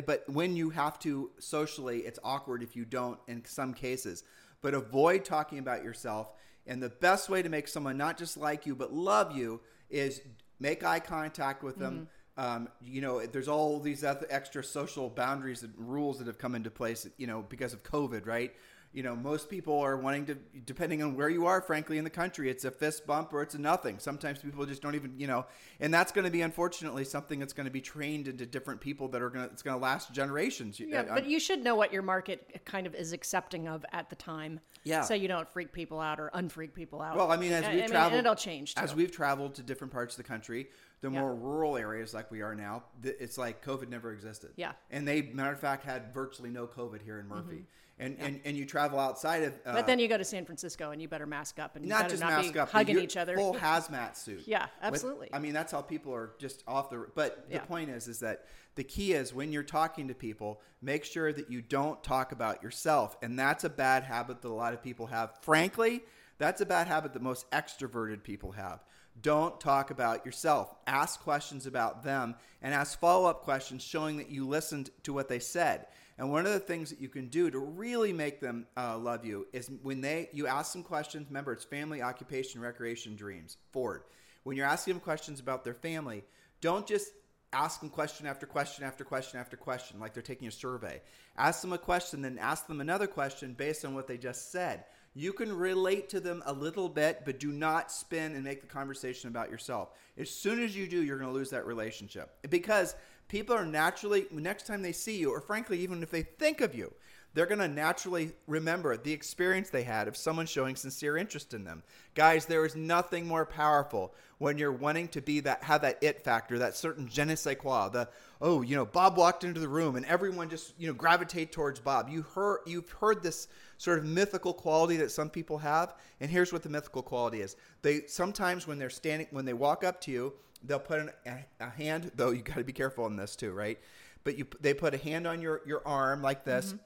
but 0.07 0.25
when 0.29 0.57
you 0.57 0.71
have 0.71 0.99
to 1.01 1.31
socially, 1.39 2.01
it's 2.01 2.19
awkward 2.25 2.63
if 2.63 2.75
you 2.75 2.85
don't 2.85 3.19
in 3.27 3.45
some 3.45 3.75
cases. 3.75 4.25
But 4.63 4.75
avoid 4.75 5.25
talking 5.25 5.59
about 5.59 5.85
yourself. 5.85 6.33
And 6.67 6.83
the 6.83 6.89
best 6.89 7.29
way 7.29 7.43
to 7.43 7.49
make 7.49 7.69
someone 7.69 7.97
not 7.97 8.19
just 8.19 8.37
like 8.37 8.67
you 8.67 8.75
but 8.75 8.93
love 8.93 9.37
you 9.37 9.61
is 9.91 10.21
make 10.61 10.85
eye 10.85 11.01
contact 11.01 11.63
with 11.63 11.79
them. 11.79 12.09
Um, 12.37 12.69
you 12.81 13.01
know, 13.01 13.27
there's 13.27 13.49
all 13.49 13.81
these 13.81 14.05
other 14.05 14.27
extra 14.31 14.63
social 14.63 15.11
boundaries 15.11 15.65
and 15.65 15.73
rules 15.77 16.19
that 16.19 16.27
have 16.29 16.39
come 16.39 16.55
into 16.55 16.71
place, 16.71 17.07
you 17.17 17.27
know, 17.27 17.45
because 17.49 17.73
of 17.73 17.83
COVID, 17.83 18.27
right? 18.27 18.55
You 18.93 19.03
know, 19.03 19.15
most 19.15 19.51
people 19.51 19.79
are 19.81 19.99
wanting 19.99 20.25
to, 20.27 20.35
depending 20.65 21.03
on 21.03 21.15
where 21.15 21.29
you 21.29 21.45
are, 21.47 21.61
frankly, 21.61 21.99
in 21.99 22.05
the 22.05 22.11
country, 22.11 22.49
it's 22.49 22.65
a 22.65 22.71
fist 22.71 23.07
bump 23.07 23.33
or 23.35 23.43
it's 23.43 23.55
a 23.55 23.61
nothing. 23.61 23.99
Sometimes 23.99 24.39
people 24.39 24.65
just 24.65 24.81
don't 24.81 24.95
even, 24.95 25.13
you 25.19 25.27
know, 25.27 25.45
and 25.79 25.93
that's 25.93 26.11
going 26.11 26.25
to 26.25 26.31
be 26.31 26.41
unfortunately 26.41 27.05
something 27.05 27.39
that's 27.39 27.53
going 27.53 27.67
to 27.67 27.71
be 27.71 27.83
trained 27.83 28.29
into 28.29 28.47
different 28.47 28.81
people 28.81 29.07
that 29.09 29.21
are 29.21 29.29
going 29.29 29.47
to, 29.47 29.53
it's 29.53 29.63
going 29.63 29.77
to 29.79 29.83
last 29.83 30.13
generations. 30.15 30.81
Yeah, 30.81 31.03
I- 31.11 31.15
but 31.15 31.27
you 31.27 31.39
should 31.39 31.63
know 31.63 31.75
what 31.77 31.93
your 31.93 32.01
market 32.03 32.63
kind 32.65 32.87
of 32.87 32.95
is 32.95 33.13
accepting 33.13 33.69
of 33.69 33.85
at 33.93 34.09
the 34.09 34.17
time. 34.17 34.59
Yeah. 34.85 35.03
So 35.03 35.13
you 35.13 35.29
don't 35.29 35.49
freak 35.49 35.71
people 35.73 36.01
out 36.01 36.19
or 36.19 36.31
unfreak 36.35 36.73
people 36.73 37.03
out. 37.03 37.15
Well, 37.15 37.31
I 37.31 37.37
mean, 37.37 37.53
as 37.53 37.65
we've 37.67 37.73
I 37.73 37.77
mean, 37.81 37.89
traveled, 37.91 38.13
and 38.15 38.27
it'll 38.27 38.35
change. 38.37 38.75
Too. 38.75 38.81
As 38.81 38.95
we've 38.95 39.13
traveled 39.13 39.55
to 39.57 39.63
different 39.63 39.93
parts 39.93 40.15
of 40.15 40.25
the 40.25 40.29
country, 40.29 40.71
the 41.03 41.11
Yeah. 41.11 41.21
more 41.21 41.35
rural 41.35 41.77
areas 41.77 42.15
like 42.15 42.31
we 42.31 42.41
are 42.41 42.55
now, 42.55 42.85
it's 43.05 43.37
like 43.37 43.63
COVID 43.63 43.91
never 43.91 44.13
existed. 44.13 44.53
Yeah. 44.57 44.73
and 44.91 45.07
they, 45.07 45.21
matter 45.23 45.53
of 45.53 45.61
fact, 45.61 45.85
had 45.85 46.15
virtually 46.15 46.49
no 46.51 46.67
COVID 46.67 47.03
here 47.03 47.19
in 47.21 47.29
Murphy. 47.29 47.53
Mm-hmm. 47.57 47.63
And, 48.01 48.17
and 48.21 48.41
and 48.45 48.57
you 48.57 48.65
travel 48.65 49.01
outside 49.01 49.43
of, 49.43 49.55
uh, 49.67 49.73
but 49.73 49.87
then 49.89 49.99
you 49.99 50.07
go 50.07 50.17
to 50.17 50.25
San 50.25 50.45
Francisco 50.45 50.93
and 50.93 51.03
you 51.03 51.09
better 51.09 51.27
mask 51.27 51.59
up 51.59 51.75
and 51.75 51.85
you 51.85 51.89
not 51.89 52.09
just 52.09 52.23
not 52.23 52.31
mask 52.31 52.57
up, 52.57 52.71
hugging 52.71 53.01
each 53.01 53.17
other. 53.17 53.35
full 53.37 53.55
hazmat 53.61 54.17
suit. 54.17 54.45
Yeah, 54.47 54.63
With- 54.63 54.95
absolutely. 54.95 55.31
I 55.33 55.41
mean, 55.41 55.53
that's 55.53 55.73
how 55.73 55.83
people 55.83 56.15
are 56.15 56.31
just 56.39 56.63
off 56.69 56.91
the. 56.91 57.09
But 57.15 57.51
the 57.51 57.59
point 57.59 57.91
is, 57.91 58.07
is 58.07 58.21
that 58.21 58.45
the 58.77 58.85
key 58.85 59.15
is 59.15 59.35
when 59.35 59.51
you're 59.51 59.65
talking 59.65 60.07
to 60.07 60.15
people, 60.15 60.61
make 60.81 61.05
sure 61.05 61.33
that 61.33 61.51
you 61.51 61.61
don't 61.61 62.01
talk 62.05 62.31
about 62.31 62.63
yourself, 62.63 63.17
and 63.21 63.37
that's 63.37 63.65
a 63.65 63.69
bad 63.71 64.05
habit 64.05 64.43
that 64.43 64.49
a 64.49 64.55
lot 64.55 64.73
of 64.73 64.83
people 64.83 65.07
have. 65.07 65.33
Frankly, 65.43 66.03
that's 66.39 66.61
a 66.61 66.67
bad 66.67 66.87
habit 66.87 67.13
that 67.15 67.23
most 67.23 67.51
extroverted 67.51 68.23
people 68.23 68.53
have. 68.53 68.85
Don't 69.21 69.61
talk 69.61 69.91
about 69.91 70.25
yourself. 70.25 70.73
Ask 70.87 71.21
questions 71.21 71.67
about 71.67 72.05
them 72.05 72.37
and 72.63 72.73
ask 72.73 72.99
follow 73.01 73.29
up 73.29 73.43
questions 73.43 73.83
showing 73.83 74.17
that 74.19 74.31
you 74.31 74.47
listened 74.47 74.91
to 75.03 75.13
what 75.13 75.29
they 75.29 75.41
said. 75.41 75.87
And 76.19 76.33
one 76.33 76.47
of 76.47 76.53
the 76.53 76.59
things 76.59 76.91
that 76.91 77.01
you 77.01 77.09
can 77.09 77.29
do 77.29 77.51
to 77.51 77.59
really 77.59 78.13
make 78.13 78.41
them 78.41 78.67
uh, 78.77 78.99
love 78.99 79.25
you 79.25 79.47
is 79.53 79.71
when 79.83 80.01
they 80.01 80.29
you 80.33 80.47
ask 80.47 80.73
them 80.73 80.83
questions. 80.83 81.29
Remember, 81.29 81.53
it's 81.53 81.65
family, 81.65 82.03
occupation, 82.03 82.61
recreation, 82.61 83.15
dreams. 83.15 83.57
Ford. 83.73 84.03
When 84.43 84.57
you're 84.57 84.67
asking 84.67 84.95
them 84.95 85.01
questions 85.01 85.41
about 85.41 85.65
their 85.65 85.75
family, 85.75 86.25
don't 86.61 86.87
just 86.87 87.11
ask 87.53 87.81
them 87.81 87.89
question 87.89 88.27
after 88.27 88.47
question 88.47 88.85
after 88.85 89.05
question 89.05 89.41
after 89.41 89.57
question 89.57 89.99
like 89.99 90.13
they're 90.13 90.23
taking 90.23 90.49
a 90.49 90.53
survey. 90.53 91.01
Ask 91.37 91.63
them 91.63 91.73
a 91.73 91.79
question, 91.79 92.23
then 92.23 92.39
ask 92.39 92.67
them 92.67 92.81
another 92.81 93.07
question 93.07 93.55
based 93.55 93.85
on 93.85 93.95
what 93.95 94.07
they 94.07 94.19
just 94.19 94.51
said. 94.51 94.85
You 95.15 95.33
can 95.33 95.53
relate 95.53 96.09
to 96.11 96.21
them 96.21 96.43
a 96.47 96.53
little 96.53 96.89
bit, 96.89 97.23
but 97.25 97.41
do 97.41 97.51
not 97.51 97.91
spin 97.91 98.35
and 98.35 98.45
make 98.45 98.61
the 98.61 98.67
conversation 98.67 99.29
about 99.29 99.51
yourself. 99.51 99.91
As 100.17 100.31
soon 100.31 100.63
as 100.63 100.77
you 100.77 100.87
do, 100.87 101.03
you're 101.03 101.19
going 101.19 101.31
to 101.31 101.37
lose 101.37 101.51
that 101.51 101.67
relationship 101.67 102.37
because 102.51 102.95
people 103.29 103.55
are 103.55 103.67
naturally, 103.67 104.27
next 104.31 104.67
time 104.67 104.83
they 104.83 104.93
see 104.93 105.19
you, 105.19 105.31
or 105.31 105.41
frankly, 105.41 105.81
even 105.81 106.03
if 106.03 106.11
they 106.11 106.23
think 106.23 106.61
of 106.61 106.75
you, 106.75 106.93
they're 107.35 107.47
going 107.47 107.61
to 107.61 107.69
naturally 107.69 108.33
remember 108.47 108.97
the 108.97 109.13
experience 109.13 109.69
they 109.69 109.83
had 109.83 110.09
of 110.09 110.17
someone 110.17 110.47
showing 110.47 110.75
sincere 110.75 111.17
interest 111.17 111.53
in 111.53 111.63
them. 111.63 111.83
Guys, 112.15 112.47
there 112.47 112.65
is 112.65 112.75
nothing 112.75 113.27
more 113.27 113.45
powerful 113.45 114.15
when 114.39 114.57
you're 114.57 114.73
wanting 114.73 115.09
to 115.09 115.21
be 115.21 115.41
that, 115.41 115.63
have 115.63 115.83
that 115.83 115.99
it 116.03 116.25
factor, 116.25 116.59
that 116.59 116.75
certain 116.75 117.07
je 117.07 117.25
ne 117.25 117.35
sais 117.35 117.57
quoi, 117.57 117.89
the, 117.91 118.09
oh, 118.41 118.63
you 118.63 118.75
know, 118.75 118.87
Bob 118.87 119.17
walked 119.17 119.45
into 119.45 119.61
the 119.61 119.69
room 119.69 119.97
and 119.97 120.07
everyone 120.07 120.49
just, 120.49 120.73
you 120.79 120.89
know, 120.89 120.95
gravitate 120.95 121.53
towards 121.53 121.81
Bob. 121.81 122.09
You 122.09 122.23
heard, 122.23 122.61
you've 122.67 122.91
heard 122.91 123.23
this 123.23 123.49
sort 123.77 123.99
of 123.99 124.05
mythical 124.05 124.55
quality 124.55 124.97
that 124.97 125.11
some 125.11 125.29
people 125.29 125.59
have. 125.59 125.95
And 126.21 126.31
here's 126.31 126.53
what 126.53 126.63
the 126.63 126.69
mythical 126.69 127.03
quality 127.03 127.41
is. 127.43 127.57
They 127.83 128.07
sometimes 128.07 128.67
when 128.67 128.79
they're 128.79 128.91
standing, 128.91 129.29
when 129.31 129.45
they 129.45 129.53
walk 129.53 129.85
up 129.85 130.01
to 130.03 130.11
you, 130.11 130.33
they'll 130.63 130.79
put 130.79 131.01
an, 131.01 131.11
a, 131.27 131.45
a 131.61 131.71
hand, 131.71 132.11
though 132.17 132.31
you 132.31 132.43
got 132.43 132.57
to 132.57 132.65
be 132.65 132.73
careful 132.73 133.07
in 133.07 133.17
this 133.17 133.37
too, 133.37 133.53
right? 133.53 133.79
But 134.25 134.39
you, 134.39 134.47
they 134.61 134.75
put 134.75 134.95
a 134.95 134.99
hand 134.99 135.27
on 135.27 135.41
your, 135.41 135.63
your 135.67 135.87
arm 135.87 136.23
like 136.23 136.45
this 136.45 136.69
mm-hmm. 136.69 136.77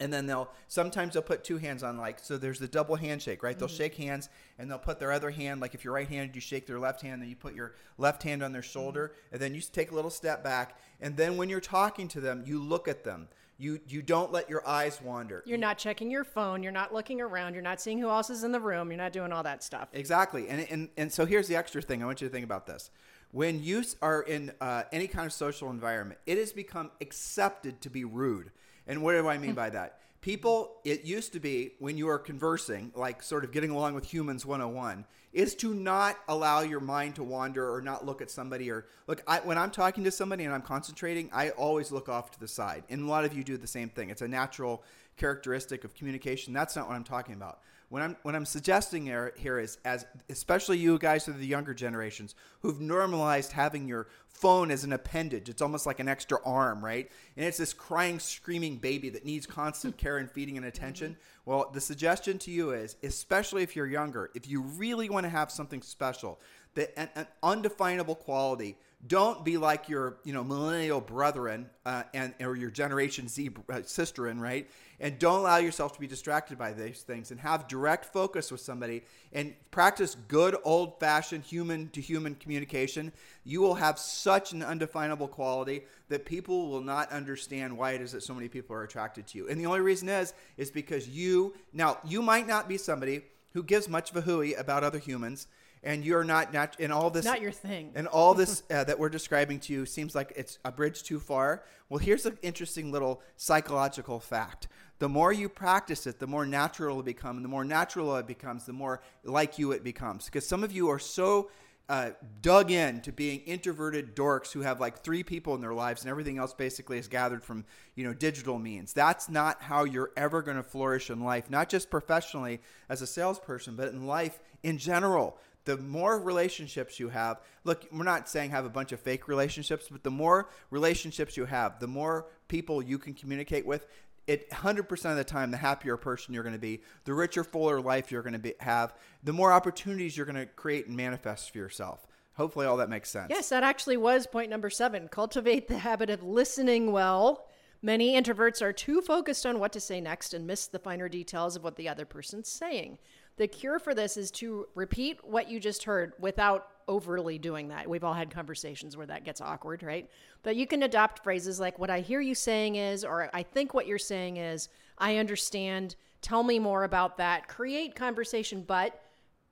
and 0.00 0.12
then 0.12 0.26
they'll 0.26 0.50
sometimes 0.66 1.12
they'll 1.14 1.22
put 1.22 1.44
two 1.44 1.58
hands 1.58 1.82
on 1.82 1.96
like 1.96 2.18
so 2.18 2.36
there's 2.36 2.58
the 2.58 2.66
double 2.66 2.96
handshake 2.96 3.42
right? 3.42 3.56
They'll 3.56 3.68
mm-hmm. 3.68 3.76
shake 3.76 3.94
hands 3.96 4.28
and 4.58 4.70
they'll 4.70 4.78
put 4.78 4.98
their 4.98 5.12
other 5.12 5.30
hand 5.30 5.60
like 5.60 5.74
if 5.74 5.84
you're 5.84 5.94
right-handed 5.94 6.34
you 6.34 6.40
shake 6.40 6.66
their 6.66 6.80
left 6.80 7.02
hand 7.02 7.22
then 7.22 7.28
you 7.28 7.36
put 7.36 7.54
your 7.54 7.74
left 7.98 8.22
hand 8.22 8.42
on 8.42 8.52
their 8.52 8.62
mm-hmm. 8.62 8.72
shoulder 8.72 9.12
and 9.30 9.40
then 9.40 9.54
you 9.54 9.60
take 9.60 9.92
a 9.92 9.94
little 9.94 10.10
step 10.10 10.42
back 10.42 10.76
and 11.00 11.16
then 11.16 11.36
when 11.36 11.48
you're 11.48 11.60
talking 11.60 12.08
to 12.08 12.20
them 12.20 12.42
you 12.46 12.60
look 12.60 12.88
at 12.88 13.04
them 13.04 13.28
you 13.62 13.78
you 13.86 14.02
don't 14.02 14.32
let 14.32 14.50
your 14.50 14.66
eyes 14.66 15.00
wander 15.00 15.42
You're 15.46 15.56
not 15.56 15.78
checking 15.78 16.10
your 16.10 16.24
phone. 16.24 16.62
You're 16.62 16.72
not 16.72 16.92
looking 16.92 17.20
around. 17.20 17.54
You're 17.54 17.62
not 17.62 17.80
seeing 17.80 17.98
who 17.98 18.08
else 18.08 18.28
is 18.28 18.42
in 18.42 18.50
the 18.50 18.60
room. 18.60 18.90
You're 18.90 18.98
not 18.98 19.12
doing 19.12 19.32
all 19.32 19.44
that 19.44 19.62
stuff. 19.62 19.88
Exactly. 19.92 20.48
And, 20.48 20.66
and, 20.68 20.88
and 20.96 21.12
so 21.12 21.24
here's 21.24 21.46
the 21.46 21.56
extra 21.56 21.80
thing 21.80 22.02
I 22.02 22.06
want 22.06 22.20
you 22.20 22.28
to 22.28 22.32
think 22.32 22.44
about 22.44 22.66
this. 22.66 22.90
When 23.30 23.62
you 23.62 23.84
are 24.02 24.22
in 24.22 24.52
uh, 24.60 24.82
any 24.92 25.06
kind 25.06 25.26
of 25.26 25.32
social 25.32 25.70
environment, 25.70 26.20
it 26.26 26.38
has 26.38 26.52
become 26.52 26.90
accepted 27.00 27.80
to 27.82 27.90
be 27.90 28.04
rude. 28.04 28.50
And 28.86 29.02
what 29.02 29.12
do 29.12 29.28
I 29.28 29.38
mean 29.38 29.54
by 29.54 29.70
that? 29.70 30.00
People, 30.22 30.76
it 30.84 31.02
used 31.02 31.32
to 31.32 31.40
be 31.40 31.72
when 31.80 31.98
you 31.98 32.08
are 32.08 32.18
conversing, 32.18 32.92
like 32.94 33.24
sort 33.24 33.42
of 33.42 33.50
getting 33.50 33.70
along 33.70 33.94
with 33.94 34.04
humans 34.04 34.46
101, 34.46 35.04
is 35.32 35.56
to 35.56 35.74
not 35.74 36.16
allow 36.28 36.60
your 36.60 36.78
mind 36.78 37.16
to 37.16 37.24
wander 37.24 37.74
or 37.74 37.82
not 37.82 38.06
look 38.06 38.22
at 38.22 38.30
somebody 38.30 38.70
or 38.70 38.86
look. 39.08 39.20
I, 39.26 39.40
when 39.40 39.58
I'm 39.58 39.72
talking 39.72 40.04
to 40.04 40.12
somebody 40.12 40.44
and 40.44 40.54
I'm 40.54 40.62
concentrating, 40.62 41.28
I 41.32 41.50
always 41.50 41.90
look 41.90 42.08
off 42.08 42.30
to 42.30 42.40
the 42.40 42.46
side. 42.46 42.84
And 42.88 43.02
a 43.02 43.06
lot 43.06 43.24
of 43.24 43.36
you 43.36 43.42
do 43.42 43.56
the 43.56 43.66
same 43.66 43.88
thing. 43.88 44.10
It's 44.10 44.22
a 44.22 44.28
natural 44.28 44.84
characteristic 45.16 45.82
of 45.82 45.92
communication. 45.96 46.52
That's 46.52 46.76
not 46.76 46.86
what 46.86 46.94
I'm 46.94 47.04
talking 47.04 47.34
about. 47.34 47.58
What 47.92 48.00
I'm 48.00 48.16
what 48.22 48.34
I'm 48.34 48.46
suggesting 48.46 49.04
here, 49.04 49.34
here 49.36 49.58
is 49.58 49.76
as 49.84 50.06
especially 50.30 50.78
you 50.78 50.98
guys 50.98 51.26
who 51.26 51.32
are 51.32 51.36
the 51.36 51.46
younger 51.46 51.74
generations 51.74 52.34
who've 52.62 52.80
normalized 52.80 53.52
having 53.52 53.86
your 53.86 54.06
phone 54.28 54.70
as 54.70 54.82
an 54.84 54.94
appendage. 54.94 55.50
It's 55.50 55.60
almost 55.60 55.84
like 55.84 56.00
an 56.00 56.08
extra 56.08 56.38
arm, 56.42 56.82
right? 56.82 57.10
And 57.36 57.44
it's 57.44 57.58
this 57.58 57.74
crying, 57.74 58.18
screaming 58.18 58.78
baby 58.78 59.10
that 59.10 59.26
needs 59.26 59.46
constant 59.46 59.98
care 59.98 60.16
and 60.16 60.30
feeding 60.30 60.56
and 60.56 60.64
attention. 60.64 61.12
Mm-hmm. 61.12 61.50
Well, 61.50 61.70
the 61.70 61.82
suggestion 61.82 62.38
to 62.38 62.50
you 62.50 62.70
is, 62.70 62.96
especially 63.02 63.62
if 63.62 63.76
you're 63.76 63.86
younger, 63.86 64.30
if 64.34 64.48
you 64.48 64.62
really 64.62 65.10
want 65.10 65.24
to 65.24 65.30
have 65.30 65.50
something 65.50 65.82
special, 65.82 66.40
that 66.76 66.98
an, 66.98 67.10
an 67.14 67.26
undefinable 67.42 68.14
quality 68.14 68.78
don't 69.04 69.44
be 69.44 69.56
like 69.56 69.88
your 69.88 70.18
you 70.22 70.32
know 70.32 70.44
millennial 70.44 71.00
brethren 71.00 71.68
uh, 71.84 72.04
and 72.14 72.34
or 72.40 72.54
your 72.54 72.70
generation 72.70 73.26
z 73.26 73.50
uh, 73.68 73.74
sisterin 73.78 74.40
right? 74.40 74.70
And 75.00 75.18
don't 75.18 75.40
allow 75.40 75.56
yourself 75.56 75.92
to 75.94 76.00
be 76.00 76.06
distracted 76.06 76.56
by 76.56 76.72
these 76.72 77.02
things 77.02 77.32
and 77.32 77.40
have 77.40 77.66
direct 77.66 78.12
focus 78.12 78.52
with 78.52 78.60
somebody 78.60 79.02
and 79.32 79.54
practice 79.72 80.16
good 80.28 80.56
old 80.62 81.00
fashioned 81.00 81.42
human 81.42 81.88
to 81.90 82.00
human 82.00 82.36
communication. 82.36 83.12
You 83.42 83.60
will 83.60 83.74
have 83.74 83.98
such 83.98 84.52
an 84.52 84.62
undefinable 84.62 85.26
quality 85.26 85.82
that 86.08 86.24
people 86.24 86.68
will 86.68 86.82
not 86.82 87.10
understand 87.10 87.76
why 87.76 87.92
it 87.92 88.00
is 88.00 88.12
that 88.12 88.22
so 88.22 88.34
many 88.34 88.46
people 88.46 88.76
are 88.76 88.84
attracted 88.84 89.26
to 89.28 89.38
you. 89.38 89.48
And 89.48 89.60
the 89.60 89.66
only 89.66 89.80
reason 89.80 90.08
is 90.08 90.32
is 90.56 90.70
because 90.70 91.08
you 91.08 91.54
now 91.72 91.98
you 92.04 92.22
might 92.22 92.46
not 92.46 92.68
be 92.68 92.78
somebody 92.78 93.22
who 93.54 93.64
gives 93.64 93.88
much 93.88 94.10
of 94.10 94.16
a 94.16 94.20
hooey 94.20 94.54
about 94.54 94.84
other 94.84 94.98
humans 94.98 95.48
and 95.82 96.04
you're 96.04 96.24
not 96.24 96.52
nat- 96.52 96.76
and 96.78 96.92
all 96.92 97.10
this 97.10 97.24
Not 97.24 97.40
your 97.40 97.52
thing. 97.52 97.92
and 97.94 98.06
all 98.06 98.34
this 98.34 98.62
uh, 98.70 98.84
that 98.84 98.98
we're 98.98 99.08
describing 99.08 99.58
to 99.60 99.72
you 99.72 99.86
seems 99.86 100.14
like 100.14 100.32
it's 100.36 100.58
a 100.64 100.72
bridge 100.72 101.02
too 101.02 101.18
far. 101.20 101.62
Well, 101.88 101.98
here's 101.98 102.24
an 102.26 102.38
interesting 102.42 102.90
little 102.92 103.20
psychological 103.36 104.20
fact. 104.20 104.68
The 104.98 105.08
more 105.08 105.32
you 105.32 105.48
practice 105.48 106.06
it, 106.06 106.20
the 106.20 106.26
more 106.28 106.46
natural 106.46 107.00
it 107.00 107.04
becomes. 107.04 107.36
And 107.38 107.44
the 107.44 107.48
more 107.48 107.64
natural 107.64 108.14
it 108.16 108.26
becomes, 108.26 108.64
the 108.66 108.72
more 108.72 109.02
like 109.24 109.58
you 109.58 109.72
it 109.72 109.82
becomes. 109.82 110.26
Because 110.26 110.46
some 110.46 110.62
of 110.62 110.70
you 110.72 110.88
are 110.90 110.98
so 111.00 111.50
uh, 111.88 112.10
dug 112.40 112.70
in 112.70 113.00
to 113.02 113.12
being 113.12 113.40
introverted 113.40 114.14
dorks 114.14 114.52
who 114.52 114.60
have 114.60 114.80
like 114.80 114.98
three 114.98 115.22
people 115.22 115.54
in 115.54 115.60
their 115.60 115.74
lives 115.74 116.02
and 116.02 116.10
everything 116.10 116.38
else 116.38 116.54
basically 116.54 116.98
is 116.98 117.08
gathered 117.08 117.42
from 117.42 117.64
you 117.94 118.04
know 118.04 118.14
digital 118.14 118.58
means. 118.58 118.92
That's 118.92 119.28
not 119.28 119.62
how 119.62 119.84
you're 119.84 120.12
ever 120.16 120.42
going 120.42 120.56
to 120.56 120.62
flourish 120.62 121.10
in 121.10 121.20
life 121.20 121.50
not 121.50 121.68
just 121.68 121.90
professionally 121.90 122.60
as 122.88 123.02
a 123.02 123.06
salesperson 123.06 123.76
but 123.76 123.88
in 123.88 124.06
life 124.06 124.38
in 124.62 124.78
general. 124.78 125.38
The 125.64 125.76
more 125.76 126.18
relationships 126.18 126.98
you 126.98 127.08
have 127.10 127.40
look 127.64 127.86
we're 127.92 128.04
not 128.04 128.28
saying 128.28 128.50
have 128.50 128.64
a 128.64 128.70
bunch 128.70 128.92
of 128.92 129.00
fake 129.00 129.28
relationships 129.28 129.88
but 129.90 130.02
the 130.02 130.10
more 130.10 130.48
relationships 130.70 131.36
you 131.36 131.44
have 131.44 131.78
the 131.78 131.86
more 131.86 132.26
people 132.48 132.82
you 132.82 132.98
can 132.98 133.14
communicate 133.14 133.66
with 133.66 133.86
it 134.26 134.48
100% 134.50 135.10
of 135.10 135.16
the 135.16 135.24
time 135.24 135.50
the 135.50 135.56
happier 135.56 135.96
person 135.96 136.32
you're 136.32 136.42
going 136.42 136.54
to 136.54 136.58
be 136.58 136.80
the 137.04 137.12
richer 137.14 137.44
fuller 137.44 137.80
life 137.80 138.10
you're 138.12 138.22
going 138.22 138.32
to 138.32 138.38
be, 138.38 138.54
have 138.60 138.94
the 139.24 139.32
more 139.32 139.52
opportunities 139.52 140.16
you're 140.16 140.26
going 140.26 140.36
to 140.36 140.46
create 140.46 140.86
and 140.86 140.96
manifest 140.96 141.50
for 141.50 141.58
yourself 141.58 142.06
hopefully 142.34 142.66
all 142.66 142.76
that 142.76 142.88
makes 142.88 143.10
sense 143.10 143.28
Yes, 143.30 143.48
that 143.50 143.62
actually 143.62 143.96
was 143.96 144.26
point 144.26 144.50
number 144.50 144.70
seven. 144.70 145.08
Cultivate 145.08 145.68
the 145.68 145.78
habit 145.78 146.10
of 146.10 146.22
listening 146.22 146.92
well. 146.92 147.46
Many 147.82 148.14
introverts 148.20 148.62
are 148.62 148.72
too 148.72 149.00
focused 149.00 149.44
on 149.44 149.58
what 149.58 149.72
to 149.72 149.80
say 149.80 150.00
next 150.00 150.34
and 150.34 150.46
miss 150.46 150.66
the 150.68 150.78
finer 150.78 151.08
details 151.08 151.56
of 151.56 151.64
what 151.64 151.76
the 151.76 151.88
other 151.88 152.04
person's 152.04 152.48
saying. 152.48 152.98
The 153.36 153.46
cure 153.46 153.78
for 153.78 153.94
this 153.94 154.16
is 154.16 154.30
to 154.32 154.66
repeat 154.74 155.18
what 155.22 155.50
you 155.50 155.58
just 155.58 155.84
heard 155.84 156.12
without 156.18 156.68
overly 156.88 157.38
doing 157.38 157.68
that. 157.68 157.88
We've 157.88 158.04
all 158.04 158.14
had 158.14 158.30
conversations 158.30 158.96
where 158.96 159.06
that 159.06 159.24
gets 159.24 159.40
awkward, 159.40 159.82
right? 159.82 160.08
But 160.42 160.56
you 160.56 160.66
can 160.66 160.82
adopt 160.82 161.22
phrases 161.22 161.58
like, 161.58 161.78
What 161.78 161.90
I 161.90 162.00
hear 162.00 162.20
you 162.20 162.34
saying 162.34 162.76
is, 162.76 163.04
or 163.04 163.30
I 163.32 163.42
think 163.42 163.74
what 163.74 163.86
you're 163.86 163.98
saying 163.98 164.36
is, 164.36 164.68
I 164.98 165.16
understand. 165.16 165.96
Tell 166.20 166.44
me 166.44 166.60
more 166.60 166.84
about 166.84 167.16
that. 167.16 167.48
Create 167.48 167.96
conversation, 167.96 168.62
but 168.62 169.02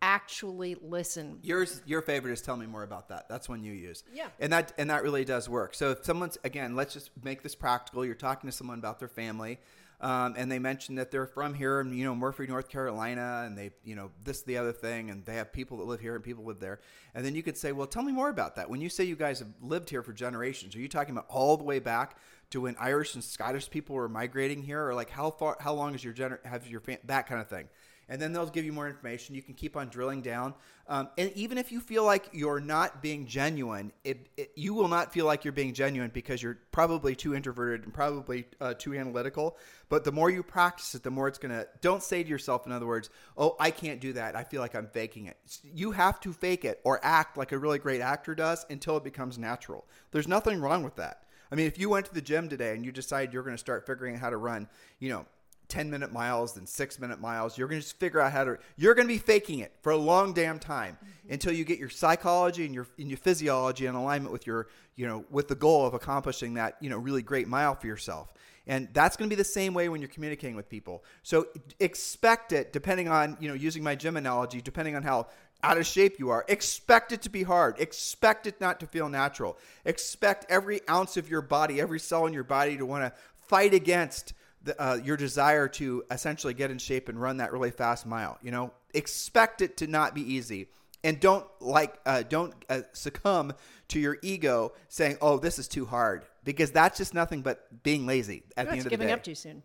actually 0.03 0.77
listen. 0.81 1.39
Yours, 1.43 1.83
your 1.85 2.03
favorite 2.03 2.33
is 2.33 2.41
tell 2.41 2.57
me 2.57 2.67
more 2.67 2.83
about 2.83 3.09
that. 3.09 3.29
That's 3.29 3.49
one 3.49 3.63
you 3.63 3.73
use. 3.73 4.03
Yeah. 4.13 4.29
And 4.39 4.53
that 4.53 4.73
and 4.79 4.89
that 4.91 5.03
really 5.03 5.25
does 5.25 5.49
work. 5.49 5.75
So 5.75 5.91
if 5.91 6.05
someone's 6.05 6.39
again, 6.45 6.77
let's 6.77 6.95
just 6.95 7.11
make 7.23 7.43
this 7.43 7.55
practical. 7.55 8.05
You're 8.05 8.15
talking 8.15 8.49
to 8.49 8.57
someone 8.57 8.79
about 8.79 8.99
their 8.99 9.09
family, 9.09 9.59
um, 10.01 10.35
and 10.37 10.51
they 10.51 10.59
mention 10.59 10.95
that 10.95 11.11
they're 11.11 11.27
from 11.27 11.53
here, 11.53 11.81
in, 11.81 11.93
you 11.97 12.05
know, 12.05 12.15
Murphy, 12.15 12.47
North 12.47 12.69
Carolina, 12.69 13.45
and 13.47 13.57
they, 13.57 13.71
you 13.85 13.95
know, 13.95 14.11
this, 14.25 14.43
the 14.43 14.57
other 14.57 14.73
thing, 14.73 15.11
and 15.11 15.25
they 15.25 15.35
have 15.35 15.53
people 15.53 15.77
that 15.79 15.85
live 15.85 16.01
here 16.01 16.15
and 16.15 16.25
people 16.25 16.45
live 16.45 16.59
there. 16.59 16.81
And 17.15 17.25
then 17.25 17.35
you 17.35 17.43
could 17.43 17.57
say, 17.57 17.73
well, 17.73 17.87
tell 17.87 18.03
me 18.03 18.13
more 18.13 18.31
about 18.31 18.57
that. 18.57 18.71
When 18.71 18.81
you 18.81 18.89
say 18.89 19.05
you 19.05 19.17
guys 19.17 19.41
have 19.41 19.49
lived 19.61 19.91
here 19.91 20.03
for 20.03 20.13
generations, 20.13 20.75
are 20.75 20.81
you 20.81 20.89
talking 20.89 21.13
about 21.13 21.27
all 21.29 21.57
the 21.57 21.65
way 21.65 21.81
back 21.81 22.17
to 22.51 22.63
when 22.63 22.77
Irish 22.81 23.15
and 23.15 23.23
Scottish 23.23 23.69
people 23.69 23.95
were 23.95 24.09
migrating 24.09 24.63
here, 24.63 24.87
or 24.87 24.95
like 24.95 25.11
how 25.11 25.31
far, 25.31 25.57
how 25.61 25.75
long 25.75 25.95
is 25.95 26.03
your 26.03 26.15
gener, 26.15 26.45
have 26.47 26.67
your 26.67 26.81
fam- 26.81 26.99
that 27.05 27.27
kind 27.27 27.41
of 27.41 27.49
thing? 27.49 27.69
And 28.11 28.21
then 28.21 28.33
they'll 28.33 28.47
give 28.47 28.65
you 28.65 28.73
more 28.73 28.89
information. 28.89 29.37
You 29.37 29.41
can 29.41 29.55
keep 29.55 29.77
on 29.77 29.89
drilling 29.89 30.21
down. 30.21 30.53
Um, 30.89 31.09
and 31.17 31.31
even 31.37 31.57
if 31.59 31.71
you 31.71 31.81
feel 31.81 32.05
like 32.05 32.29
you're 32.33 32.59
not 32.59 33.01
being 33.01 33.25
genuine, 33.25 33.93
it, 34.03 34.29
it, 34.37 34.51
you 34.57 34.75
will 34.75 34.89
not 34.89 35.13
feel 35.13 35.27
like 35.27 35.45
you're 35.45 35.53
being 35.53 35.73
genuine 35.73 36.11
because 36.13 36.43
you're 36.43 36.59
probably 36.73 37.15
too 37.15 37.37
introverted 37.37 37.85
and 37.85 37.95
probably 37.95 38.47
uh, 38.61 38.75
too 38.75 38.95
analytical. 38.95 39.57
But 39.89 40.03
the 40.03 40.11
more 40.11 40.29
you 40.29 40.43
practice 40.43 40.93
it, 40.97 41.05
the 41.05 41.11
more 41.13 41.29
it's 41.29 41.39
to. 41.39 41.69
Don't 41.81 42.03
say 42.03 42.25
to 42.25 42.29
yourself, 42.29 42.67
in 42.67 42.73
other 42.73 42.87
words, 42.87 43.11
oh, 43.39 43.55
I 43.61 43.71
can't 43.71 44.01
do 44.01 44.13
that. 44.15 44.35
I 44.35 44.43
feel 44.43 44.61
like 44.61 44.75
I'm 44.75 44.89
faking 44.89 45.27
it. 45.27 45.37
You 45.63 45.93
have 45.93 46.19
to 46.21 46.33
fake 46.33 46.65
it 46.65 46.81
or 46.83 46.99
act 47.05 47.39
like 47.39 47.53
a 47.53 47.59
really 47.59 47.79
great 47.79 48.01
actor 48.01 48.35
does 48.35 48.67
until 48.69 48.97
it 48.97 49.05
becomes 49.05 49.39
natural. 49.39 49.87
There's 50.11 50.29
nothing 50.29 50.61
wrong 50.61 50.83
with 50.83 50.97
that. 50.97 51.23
I 51.53 51.55
mean, 51.55 51.67
if 51.67 51.79
you 51.79 51.89
went 51.89 52.07
to 52.07 52.15
the 52.15 52.21
gym 52.21 52.49
today 52.49 52.75
and 52.75 52.85
you 52.85 52.91
decide 52.91 53.33
you're 53.33 53.43
going 53.43 53.55
to 53.55 53.59
start 53.59 53.87
figuring 53.87 54.17
out 54.17 54.21
how 54.21 54.31
to 54.31 54.37
run, 54.37 54.69
you 54.99 55.11
know, 55.11 55.27
10 55.71 55.91
minute 55.91 56.13
miles 56.13 56.55
then 56.55 56.67
six 56.67 56.99
minute 56.99 57.21
miles 57.21 57.57
you're 57.57 57.69
going 57.69 57.81
to 57.81 57.87
just 57.87 57.99
figure 57.99 58.21
out 58.21 58.33
how 58.33 58.45
to 58.45 58.59
you're 58.77 58.95
going 58.95 59.07
to 59.07 59.13
be 59.13 59.19
faking 59.19 59.61
it 59.61 59.73
for 59.83 59.93
a 59.93 59.97
long 59.97 60.33
damn 60.33 60.59
time 60.59 60.97
mm-hmm. 60.97 61.33
until 61.33 61.53
you 61.53 61.65
get 61.65 61.79
your 61.79 61.89
psychology 61.89 62.67
and 62.67 62.75
your 62.75 62.87
and 62.99 63.09
your 63.09 63.19
physiology 63.19 63.87
in 63.87 63.95
alignment 63.95 64.33
with 64.33 64.47
your 64.47 64.69
you 64.97 65.07
know 65.07 65.25
with 65.31 65.49
the 65.49 65.55
goal 65.55 65.87
of 65.87 65.95
accomplishing 65.95 66.55
that 66.55 66.77
you 66.81 66.91
know 66.91 66.99
really 66.99 67.23
great 67.23 67.49
mile 67.49 67.75
for 67.75 67.87
yourself 67.87 68.33
and 68.67 68.89
that's 68.93 69.17
going 69.17 69.29
to 69.29 69.35
be 69.35 69.39
the 69.39 69.45
same 69.45 69.73
way 69.73 69.89
when 69.89 70.01
you're 70.01 70.09
communicating 70.09 70.57
with 70.57 70.69
people 70.69 71.05
so 71.23 71.47
expect 71.79 72.53
it 72.53 72.73
depending 72.73 73.09
on 73.09 73.37
you 73.41 73.49
know 73.49 73.55
using 73.55 73.83
my 73.83 73.95
gym 73.95 74.17
analogy 74.17 74.61
depending 74.61 74.97
on 74.97 75.03
how 75.03 75.27
out 75.63 75.79
of 75.79 75.87
shape 75.87 76.19
you 76.19 76.31
are. 76.31 76.45
Expect 76.49 77.13
it 77.13 77.23
to 77.23 77.31
be 77.31 77.43
hard. 77.43 77.79
Expect 77.79 78.47
it 78.47 78.61
not 78.61 78.81
to 78.81 78.87
feel 78.87 79.09
natural. 79.09 79.59
Expect 79.85 80.47
every 80.49 80.81
ounce 80.89 81.17
of 81.17 81.29
your 81.29 81.43
body, 81.43 81.81
every 81.81 82.01
cell 82.01 82.27
in 82.27 82.33
your 82.33 82.45
body 82.45 82.77
to 82.77 82.87
want 82.87 83.05
to 83.05 83.13
fight 83.47 83.75
against 83.75 84.33
the, 84.63 84.81
uh, 84.83 84.95
your 84.97 85.17
desire 85.17 85.69
to 85.69 86.05
essentially 86.11 86.55
get 86.55 86.71
in 86.71 86.79
shape 86.79 87.09
and 87.09 87.21
run 87.21 87.39
that 87.39 87.53
really 87.53 87.71
fast 87.71 88.07
mile. 88.07 88.39
You 88.43 88.51
know, 88.51 88.73
expect 88.95 89.63
it 89.63 89.77
to 89.79 89.87
not 89.87 90.15
be 90.15 90.23
easy, 90.23 90.69
and 91.03 91.19
don't 91.19 91.47
like 91.61 91.99
uh, 92.05 92.23
don't 92.29 92.55
uh, 92.69 92.83
succumb 92.93 93.53
to 93.89 94.01
your 94.01 94.19
ego 94.23 94.73
saying, 94.89 95.19
"Oh, 95.21 95.39
this 95.39 95.59
is 95.59 95.69
too 95.69 95.87
hard," 95.87 96.25
because 96.45 96.71
that's 96.71 96.99
just 96.99 97.15
nothing 97.15 97.43
but 97.43 97.83
being 97.83 98.07
lazy 98.07 98.43
at 98.57 98.67
the 98.67 98.73
end 98.73 98.79
of 98.81 98.85
the 98.85 98.91
day. 98.91 98.97
giving 98.97 99.13
up 99.13 99.23
too 99.23 99.35
soon. 99.35 99.63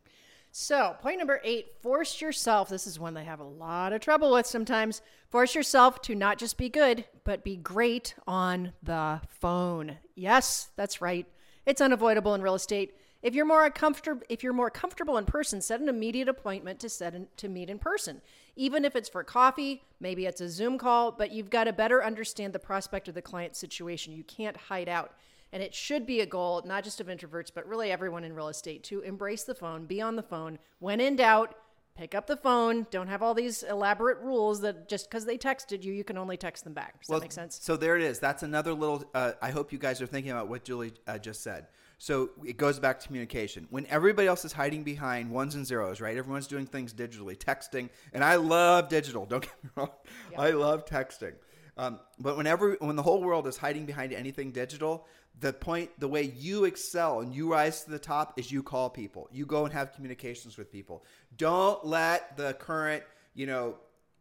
So, 0.58 0.96
point 1.02 1.18
number 1.18 1.42
eight 1.44 1.74
force 1.82 2.22
yourself. 2.22 2.70
This 2.70 2.88
is 2.88 2.98
one 2.98 3.14
they 3.14 3.26
have 3.26 3.42
a 3.42 3.46
lot 3.46 3.92
of 3.92 4.00
trouble 4.00 4.32
with 4.32 4.46
sometimes. 4.46 5.02
Force 5.28 5.54
yourself 5.54 6.02
to 6.04 6.16
not 6.16 6.38
just 6.38 6.58
be 6.58 6.70
good, 6.70 7.04
but 7.26 7.44
be 7.44 7.58
great 7.58 8.16
on 8.26 8.72
the 8.82 9.20
phone. 9.28 9.98
Yes, 10.16 10.70
that's 10.78 11.02
right. 11.02 11.26
It's 11.66 11.82
unavoidable 11.82 12.34
in 12.36 12.42
real 12.42 12.56
estate. 12.56 12.96
If 13.26 13.34
you're 13.34 13.44
more 13.44 13.68
comfortable, 13.72 14.22
if 14.30 14.44
you're 14.44 14.54
more 14.54 14.70
comfortable 14.70 15.18
in 15.18 15.26
person, 15.26 15.60
set 15.60 15.82
an 15.82 15.90
immediate 15.90 16.30
appointment 16.30 16.80
to 16.82 16.90
set 16.90 17.16
in, 17.16 17.26
to 17.38 17.48
meet 17.48 17.72
in 17.72 17.80
person. 17.80 18.22
Even 18.56 18.86
if 18.86 18.96
it's 18.96 19.10
for 19.10 19.24
coffee, 19.24 19.82
maybe 20.00 20.28
it's 20.28 20.42
a 20.42 20.48
Zoom 20.48 20.78
call, 20.78 21.12
but 21.12 21.32
you've 21.32 21.50
got 21.50 21.64
to 21.64 21.74
better 21.74 22.06
understand 22.06 22.54
the 22.54 22.60
prospect 22.60 23.08
of 23.08 23.16
the 23.16 23.24
client 23.24 23.56
situation. 23.56 24.14
You 24.14 24.24
can't 24.26 24.56
hide 24.56 24.88
out. 24.88 25.14
And 25.52 25.64
it 25.64 25.74
should 25.74 26.06
be 26.06 26.22
a 26.22 26.28
goal, 26.28 26.62
not 26.68 26.84
just 26.84 27.02
of 27.02 27.08
introverts, 27.08 27.50
but 27.52 27.68
really 27.68 27.92
everyone 27.92 28.24
in 28.24 28.34
real 28.34 28.48
estate 28.48 28.84
to 28.84 29.02
embrace 29.02 29.44
the 29.44 29.56
phone, 29.56 29.88
be 29.88 30.02
on 30.02 30.16
the 30.16 30.22
phone. 30.22 30.60
When 30.78 31.02
in 31.02 31.16
doubt, 31.16 31.56
pick 31.98 32.14
up 32.14 32.28
the 32.28 32.38
phone. 32.38 32.86
Don't 32.92 33.08
have 33.08 33.24
all 33.24 33.34
these 33.34 33.64
elaborate 33.64 34.20
rules 34.20 34.62
that 34.62 34.88
just 34.88 35.10
because 35.10 35.26
they 35.26 35.40
texted 35.40 35.84
you, 35.84 35.94
you 35.94 36.04
can 36.04 36.20
only 36.20 36.38
text 36.38 36.64
them 36.64 36.74
back. 36.74 37.00
Does 37.02 37.10
well, 37.10 37.20
that 37.20 37.24
make 37.24 37.32
sense? 37.32 37.58
So 37.60 37.76
there 37.76 37.98
it 37.98 38.04
is. 38.04 38.20
That's 38.20 38.44
another 38.44 38.74
little. 38.74 39.04
Uh, 39.16 39.32
I 39.42 39.50
hope 39.50 39.74
you 39.74 39.80
guys 39.80 40.00
are 40.00 40.06
thinking 40.06 40.32
about 40.32 40.48
what 40.48 40.64
Julie 40.64 40.94
uh, 41.08 41.18
just 41.18 41.42
said. 41.42 41.66
So 41.98 42.32
it 42.46 42.58
goes 42.58 42.80
back 42.80 43.00
to 43.00 43.08
communication. 43.08 43.68
When 43.70 43.86
everybody 43.88 44.28
else 44.28 44.46
is 44.46 44.54
hiding 44.54 44.84
behind 44.84 45.30
ones 45.30 45.56
and 45.56 45.66
zeros, 45.66 46.02
right? 46.02 46.18
Everyone's 46.18 46.48
doing 46.48 46.66
things 46.66 46.94
digitally, 46.94 47.38
texting, 47.38 47.90
and 48.14 48.24
I 48.24 48.36
love 48.36 48.90
digital. 48.90 49.26
Don't 49.26 49.44
get 49.44 49.64
me 49.64 49.70
wrong. 49.76 49.92
Yeah. 50.32 50.42
I 50.42 50.52
love 50.52 50.86
texting. 50.86 51.34
Um, 51.78 52.00
but 52.20 52.38
whenever 52.38 52.78
when 52.80 52.96
the 52.96 53.04
whole 53.04 53.22
world 53.22 53.48
is 53.48 53.58
hiding 53.58 53.86
behind 53.86 54.14
anything 54.14 54.52
digital, 54.52 55.06
the 55.40 55.52
point, 55.52 55.90
the 56.00 56.08
way 56.08 56.24
you 56.24 56.64
excel 56.64 57.20
and 57.20 57.34
you 57.34 57.52
rise 57.52 57.84
to 57.84 57.92
the 57.92 58.00
top 58.00 58.40
is 58.40 58.52
you 58.52 58.64
call 58.64 58.90
people. 58.90 59.28
You 59.32 59.46
go 59.46 59.66
and 59.66 59.74
have 59.74 59.94
communications 59.94 60.58
with 60.58 60.72
people. 60.72 61.04
Don't 61.36 61.86
let 61.86 62.38
the 62.38 62.54
current, 62.54 63.04
you 63.34 63.46
know, 63.46 63.76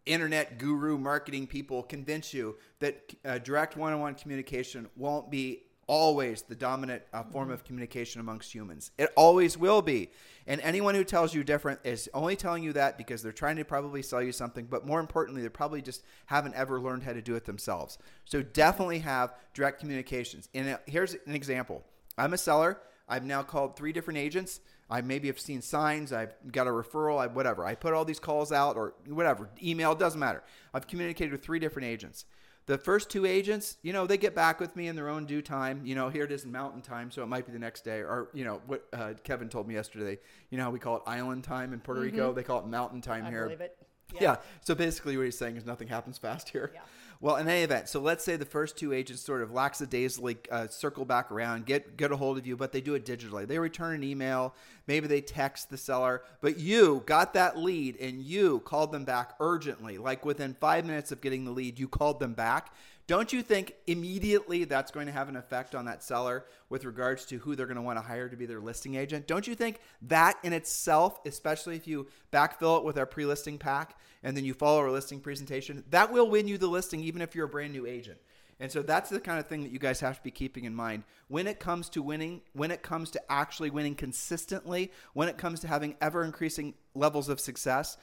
internet 0.06 0.58
guru 0.58 0.98
marketing 0.98 1.46
people 1.46 1.82
convince 1.82 2.34
you 2.34 2.56
that 2.80 3.14
uh, 3.24 3.38
direct 3.38 3.76
one-on-one 3.76 4.14
communication 4.16 4.88
won't 4.96 5.30
be 5.30 5.62
always 5.86 6.42
the 6.42 6.54
dominant 6.54 7.02
uh, 7.12 7.22
form 7.22 7.50
of 7.50 7.64
communication 7.64 8.20
amongst 8.20 8.52
humans. 8.52 8.90
It 8.98 9.10
always 9.16 9.56
will 9.58 9.82
be. 9.82 10.10
And 10.46 10.60
anyone 10.60 10.94
who 10.94 11.04
tells 11.04 11.34
you 11.34 11.42
different 11.42 11.80
is 11.84 12.08
only 12.12 12.36
telling 12.36 12.62
you 12.62 12.72
that 12.74 12.98
because 12.98 13.22
they're 13.22 13.32
trying 13.32 13.56
to 13.56 13.64
probably 13.64 14.02
sell 14.02 14.22
you 14.22 14.32
something, 14.32 14.66
but 14.66 14.86
more 14.86 15.00
importantly, 15.00 15.42
they 15.42 15.48
probably 15.48 15.80
just 15.82 16.02
haven't 16.26 16.54
ever 16.54 16.80
learned 16.80 17.02
how 17.02 17.12
to 17.12 17.22
do 17.22 17.34
it 17.34 17.44
themselves. 17.44 17.98
So 18.24 18.42
definitely 18.42 18.98
have 19.00 19.34
direct 19.54 19.80
communications. 19.80 20.48
And 20.54 20.68
uh, 20.68 20.78
here's 20.86 21.14
an 21.26 21.34
example 21.34 21.82
I'm 22.18 22.34
a 22.34 22.38
seller. 22.38 22.80
I've 23.08 23.24
now 23.24 23.42
called 23.42 23.76
three 23.76 23.92
different 23.92 24.18
agents. 24.18 24.60
I 24.88 25.00
maybe 25.00 25.28
have 25.28 25.40
seen 25.40 25.62
signs. 25.62 26.12
I've 26.12 26.34
got 26.52 26.66
a 26.66 26.70
referral. 26.70 27.18
I, 27.18 27.26
whatever. 27.26 27.64
I 27.64 27.74
put 27.74 27.94
all 27.94 28.04
these 28.04 28.20
calls 28.20 28.52
out 28.52 28.76
or 28.76 28.94
whatever. 29.08 29.48
Email 29.62 29.94
doesn't 29.94 30.20
matter. 30.20 30.42
I've 30.72 30.86
communicated 30.86 31.32
with 31.32 31.42
three 31.42 31.58
different 31.58 31.88
agents. 31.88 32.26
The 32.66 32.78
first 32.78 33.10
two 33.10 33.26
agents, 33.26 33.76
you 33.82 33.92
know, 33.92 34.06
they 34.06 34.16
get 34.16 34.34
back 34.34 34.58
with 34.58 34.74
me 34.74 34.88
in 34.88 34.96
their 34.96 35.08
own 35.08 35.26
due 35.26 35.42
time. 35.42 35.82
You 35.84 35.94
know, 35.94 36.08
here 36.08 36.24
it 36.24 36.32
is 36.32 36.44
in 36.44 36.52
mountain 36.52 36.80
time, 36.80 37.10
so 37.10 37.22
it 37.22 37.26
might 37.26 37.44
be 37.46 37.52
the 37.52 37.58
next 37.58 37.84
day. 37.84 37.98
Or, 37.98 38.30
you 38.32 38.44
know, 38.44 38.62
what 38.66 38.86
uh, 38.92 39.12
Kevin 39.22 39.48
told 39.48 39.68
me 39.68 39.74
yesterday, 39.74 40.18
you 40.50 40.56
know 40.56 40.64
how 40.64 40.70
we 40.70 40.78
call 40.78 40.96
it 40.96 41.02
island 41.06 41.44
time 41.44 41.72
in 41.72 41.80
Puerto 41.80 42.00
mm-hmm. 42.00 42.16
Rico? 42.16 42.32
They 42.32 42.42
call 42.42 42.60
it 42.60 42.66
mountain 42.66 43.02
time 43.02 43.26
I 43.26 43.30
here. 43.30 43.44
Believe 43.44 43.60
it. 43.60 43.76
Yeah. 44.14 44.20
yeah. 44.22 44.36
So 44.62 44.74
basically, 44.74 45.16
what 45.16 45.24
he's 45.24 45.36
saying 45.36 45.56
is 45.56 45.66
nothing 45.66 45.88
happens 45.88 46.16
fast 46.16 46.48
here. 46.48 46.70
Yeah. 46.74 46.80
Well, 47.20 47.36
in 47.36 47.48
any 47.48 47.62
event, 47.62 47.88
so 47.88 48.00
let's 48.00 48.24
say 48.24 48.36
the 48.36 48.44
first 48.44 48.76
two 48.76 48.92
agents 48.92 49.22
sort 49.22 49.42
of 49.42 49.52
lackadaisically 49.52 50.38
uh, 50.50 50.68
circle 50.68 51.04
back 51.04 51.30
around, 51.30 51.66
get 51.66 51.96
get 51.96 52.12
a 52.12 52.16
hold 52.16 52.38
of 52.38 52.46
you, 52.46 52.56
but 52.56 52.72
they 52.72 52.80
do 52.80 52.94
it 52.94 53.04
digitally. 53.04 53.46
They 53.46 53.58
return 53.58 53.94
an 53.94 54.04
email, 54.04 54.54
maybe 54.86 55.06
they 55.06 55.20
text 55.20 55.70
the 55.70 55.78
seller, 55.78 56.22
but 56.40 56.58
you 56.58 57.02
got 57.06 57.34
that 57.34 57.56
lead 57.56 57.96
and 58.00 58.22
you 58.22 58.60
called 58.60 58.92
them 58.92 59.04
back 59.04 59.34
urgently, 59.40 59.98
like 59.98 60.24
within 60.24 60.54
five 60.54 60.84
minutes 60.84 61.12
of 61.12 61.20
getting 61.20 61.44
the 61.44 61.50
lead, 61.50 61.78
you 61.78 61.88
called 61.88 62.20
them 62.20 62.34
back 62.34 62.72
don't 63.06 63.32
you 63.32 63.42
think 63.42 63.74
immediately 63.86 64.64
that's 64.64 64.90
going 64.90 65.06
to 65.06 65.12
have 65.12 65.28
an 65.28 65.36
effect 65.36 65.74
on 65.74 65.84
that 65.84 66.02
seller 66.02 66.46
with 66.70 66.86
regards 66.86 67.26
to 67.26 67.38
who 67.38 67.54
they're 67.54 67.66
going 67.66 67.76
to 67.76 67.82
want 67.82 67.98
to 67.98 68.02
hire 68.02 68.28
to 68.30 68.36
be 68.36 68.46
their 68.46 68.60
listing 68.60 68.94
agent? 68.94 69.26
Don't 69.26 69.46
you 69.46 69.54
think 69.54 69.80
that 70.02 70.38
in 70.42 70.54
itself, 70.54 71.20
especially 71.26 71.76
if 71.76 71.86
you 71.86 72.06
backfill 72.32 72.78
it 72.78 72.84
with 72.84 72.96
our 72.96 73.04
pre 73.04 73.26
listing 73.26 73.58
pack 73.58 73.98
and 74.22 74.34
then 74.34 74.44
you 74.44 74.54
follow 74.54 74.78
our 74.78 74.90
listing 74.90 75.20
presentation, 75.20 75.84
that 75.90 76.12
will 76.12 76.30
win 76.30 76.48
you 76.48 76.56
the 76.56 76.66
listing 76.66 77.02
even 77.04 77.20
if 77.20 77.34
you're 77.34 77.44
a 77.44 77.48
brand 77.48 77.74
new 77.74 77.86
agent? 77.86 78.18
And 78.60 78.72
so 78.72 78.82
that's 78.82 79.10
the 79.10 79.20
kind 79.20 79.38
of 79.38 79.46
thing 79.46 79.62
that 79.64 79.72
you 79.72 79.78
guys 79.78 80.00
have 80.00 80.16
to 80.16 80.22
be 80.22 80.30
keeping 80.30 80.64
in 80.64 80.74
mind 80.74 81.04
when 81.34 81.48
it 81.48 81.58
comes 81.58 81.88
to 81.88 82.00
winning, 82.00 82.40
when 82.52 82.70
it 82.70 82.80
comes 82.80 83.10
to 83.10 83.20
actually 83.28 83.68
winning 83.68 83.96
consistently, 83.96 84.92
when 85.14 85.28
it 85.28 85.36
comes 85.36 85.58
to 85.58 85.66
having 85.66 85.96
ever 86.00 86.22
increasing 86.22 86.74
levels 86.94 87.28
of 87.28 87.40
success. 87.40 87.96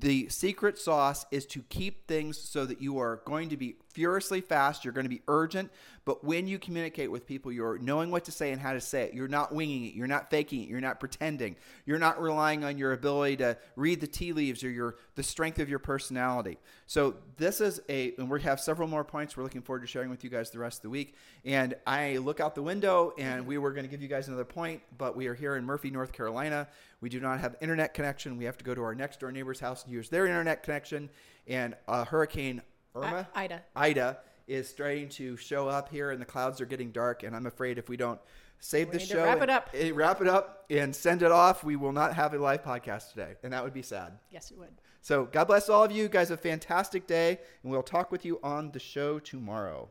The 0.00 0.28
secret 0.28 0.78
sauce 0.78 1.24
is 1.30 1.46
to 1.46 1.62
keep 1.68 2.06
things 2.06 2.38
so 2.38 2.66
that 2.66 2.82
you 2.82 2.98
are 2.98 3.22
going 3.24 3.48
to 3.48 3.56
be 3.56 3.76
furiously 3.92 4.40
fast, 4.40 4.84
you're 4.84 4.92
going 4.92 5.06
to 5.06 5.10
be 5.10 5.22
urgent, 5.28 5.70
but 6.04 6.22
when 6.22 6.46
you 6.46 6.58
communicate 6.58 7.10
with 7.10 7.26
people, 7.26 7.50
you're 7.50 7.78
knowing 7.78 8.10
what 8.10 8.24
to 8.26 8.32
say 8.32 8.52
and 8.52 8.60
how 8.60 8.72
to 8.72 8.80
say 8.80 9.04
it. 9.04 9.14
You're 9.14 9.28
not 9.28 9.54
winging 9.54 9.86
it, 9.86 9.94
you're 9.94 10.06
not 10.06 10.30
faking 10.30 10.62
it, 10.62 10.68
you're 10.68 10.80
not 10.80 11.00
pretending. 11.00 11.56
You're 11.86 11.98
not 11.98 12.20
relying 12.20 12.64
on 12.64 12.76
your 12.76 12.92
ability 12.92 13.38
to 13.38 13.56
read 13.76 14.00
the 14.00 14.06
tea 14.06 14.32
leaves 14.32 14.62
or 14.62 14.70
your 14.70 14.96
the 15.14 15.22
strength 15.22 15.58
of 15.58 15.68
your 15.68 15.78
personality. 15.78 16.58
So 16.86 17.16
this 17.36 17.60
is 17.60 17.80
a 17.88 18.12
and 18.18 18.30
we 18.30 18.42
have 18.42 18.60
several 18.60 18.88
more 18.88 19.04
points 19.04 19.36
we're 19.36 19.44
looking 19.44 19.62
forward 19.62 19.80
to 19.80 19.86
sharing 19.86 20.10
with 20.10 20.24
you 20.24 20.30
guys 20.30 20.50
the 20.50 20.58
rest 20.58 20.78
of 20.78 20.82
the 20.82 20.90
week. 20.90 21.14
And 21.44 21.74
I 21.86 22.18
look 22.18 22.40
out 22.40 22.54
the 22.54 22.62
window 22.62 22.73
and 22.82 23.46
we 23.46 23.58
were 23.58 23.72
going 23.72 23.84
to 23.84 23.90
give 23.90 24.02
you 24.02 24.08
guys 24.08 24.28
another 24.28 24.44
point, 24.44 24.80
but 24.98 25.16
we 25.16 25.26
are 25.26 25.34
here 25.34 25.56
in 25.56 25.64
Murphy, 25.64 25.90
North 25.90 26.12
Carolina. 26.12 26.66
We 27.00 27.08
do 27.08 27.20
not 27.20 27.40
have 27.40 27.54
internet 27.60 27.94
connection. 27.94 28.36
We 28.36 28.44
have 28.46 28.56
to 28.58 28.64
go 28.64 28.74
to 28.74 28.82
our 28.82 28.94
next 28.94 29.20
door 29.20 29.30
neighbor's 29.30 29.60
house 29.60 29.84
and 29.84 29.92
use 29.92 30.08
their 30.08 30.26
internet 30.26 30.62
connection. 30.62 31.10
And 31.46 31.76
uh, 31.86 32.04
Hurricane 32.04 32.62
Irma, 32.94 33.28
I- 33.34 33.44
Ida, 33.44 33.62
Ida 33.76 34.18
is 34.46 34.68
starting 34.68 35.08
to 35.10 35.36
show 35.36 35.68
up 35.68 35.88
here, 35.88 36.10
and 36.10 36.20
the 36.20 36.26
clouds 36.26 36.60
are 36.60 36.66
getting 36.66 36.90
dark. 36.90 37.22
And 37.22 37.36
I'm 37.36 37.46
afraid 37.46 37.78
if 37.78 37.88
we 37.88 37.96
don't 37.96 38.20
save 38.58 38.88
we 38.88 38.94
the 38.94 39.00
show, 39.00 39.24
wrap 39.24 39.42
it 39.42 39.50
up, 39.50 39.70
and, 39.74 39.96
wrap 39.96 40.20
it 40.20 40.28
up, 40.28 40.64
and 40.70 40.94
send 40.94 41.22
it 41.22 41.30
off, 41.30 41.64
we 41.64 41.76
will 41.76 41.92
not 41.92 42.14
have 42.14 42.34
a 42.34 42.38
live 42.38 42.62
podcast 42.62 43.10
today, 43.10 43.34
and 43.42 43.52
that 43.52 43.62
would 43.62 43.74
be 43.74 43.82
sad. 43.82 44.18
Yes, 44.30 44.50
it 44.50 44.58
would. 44.58 44.80
So 45.02 45.24
God 45.24 45.44
bless 45.44 45.68
all 45.68 45.84
of 45.84 45.92
you. 45.92 46.04
you 46.04 46.08
guys, 46.08 46.30
have 46.30 46.38
a 46.38 46.42
fantastic 46.42 47.06
day, 47.06 47.38
and 47.62 47.70
we'll 47.70 47.82
talk 47.82 48.10
with 48.10 48.24
you 48.24 48.40
on 48.42 48.70
the 48.72 48.78
show 48.78 49.18
tomorrow. 49.18 49.90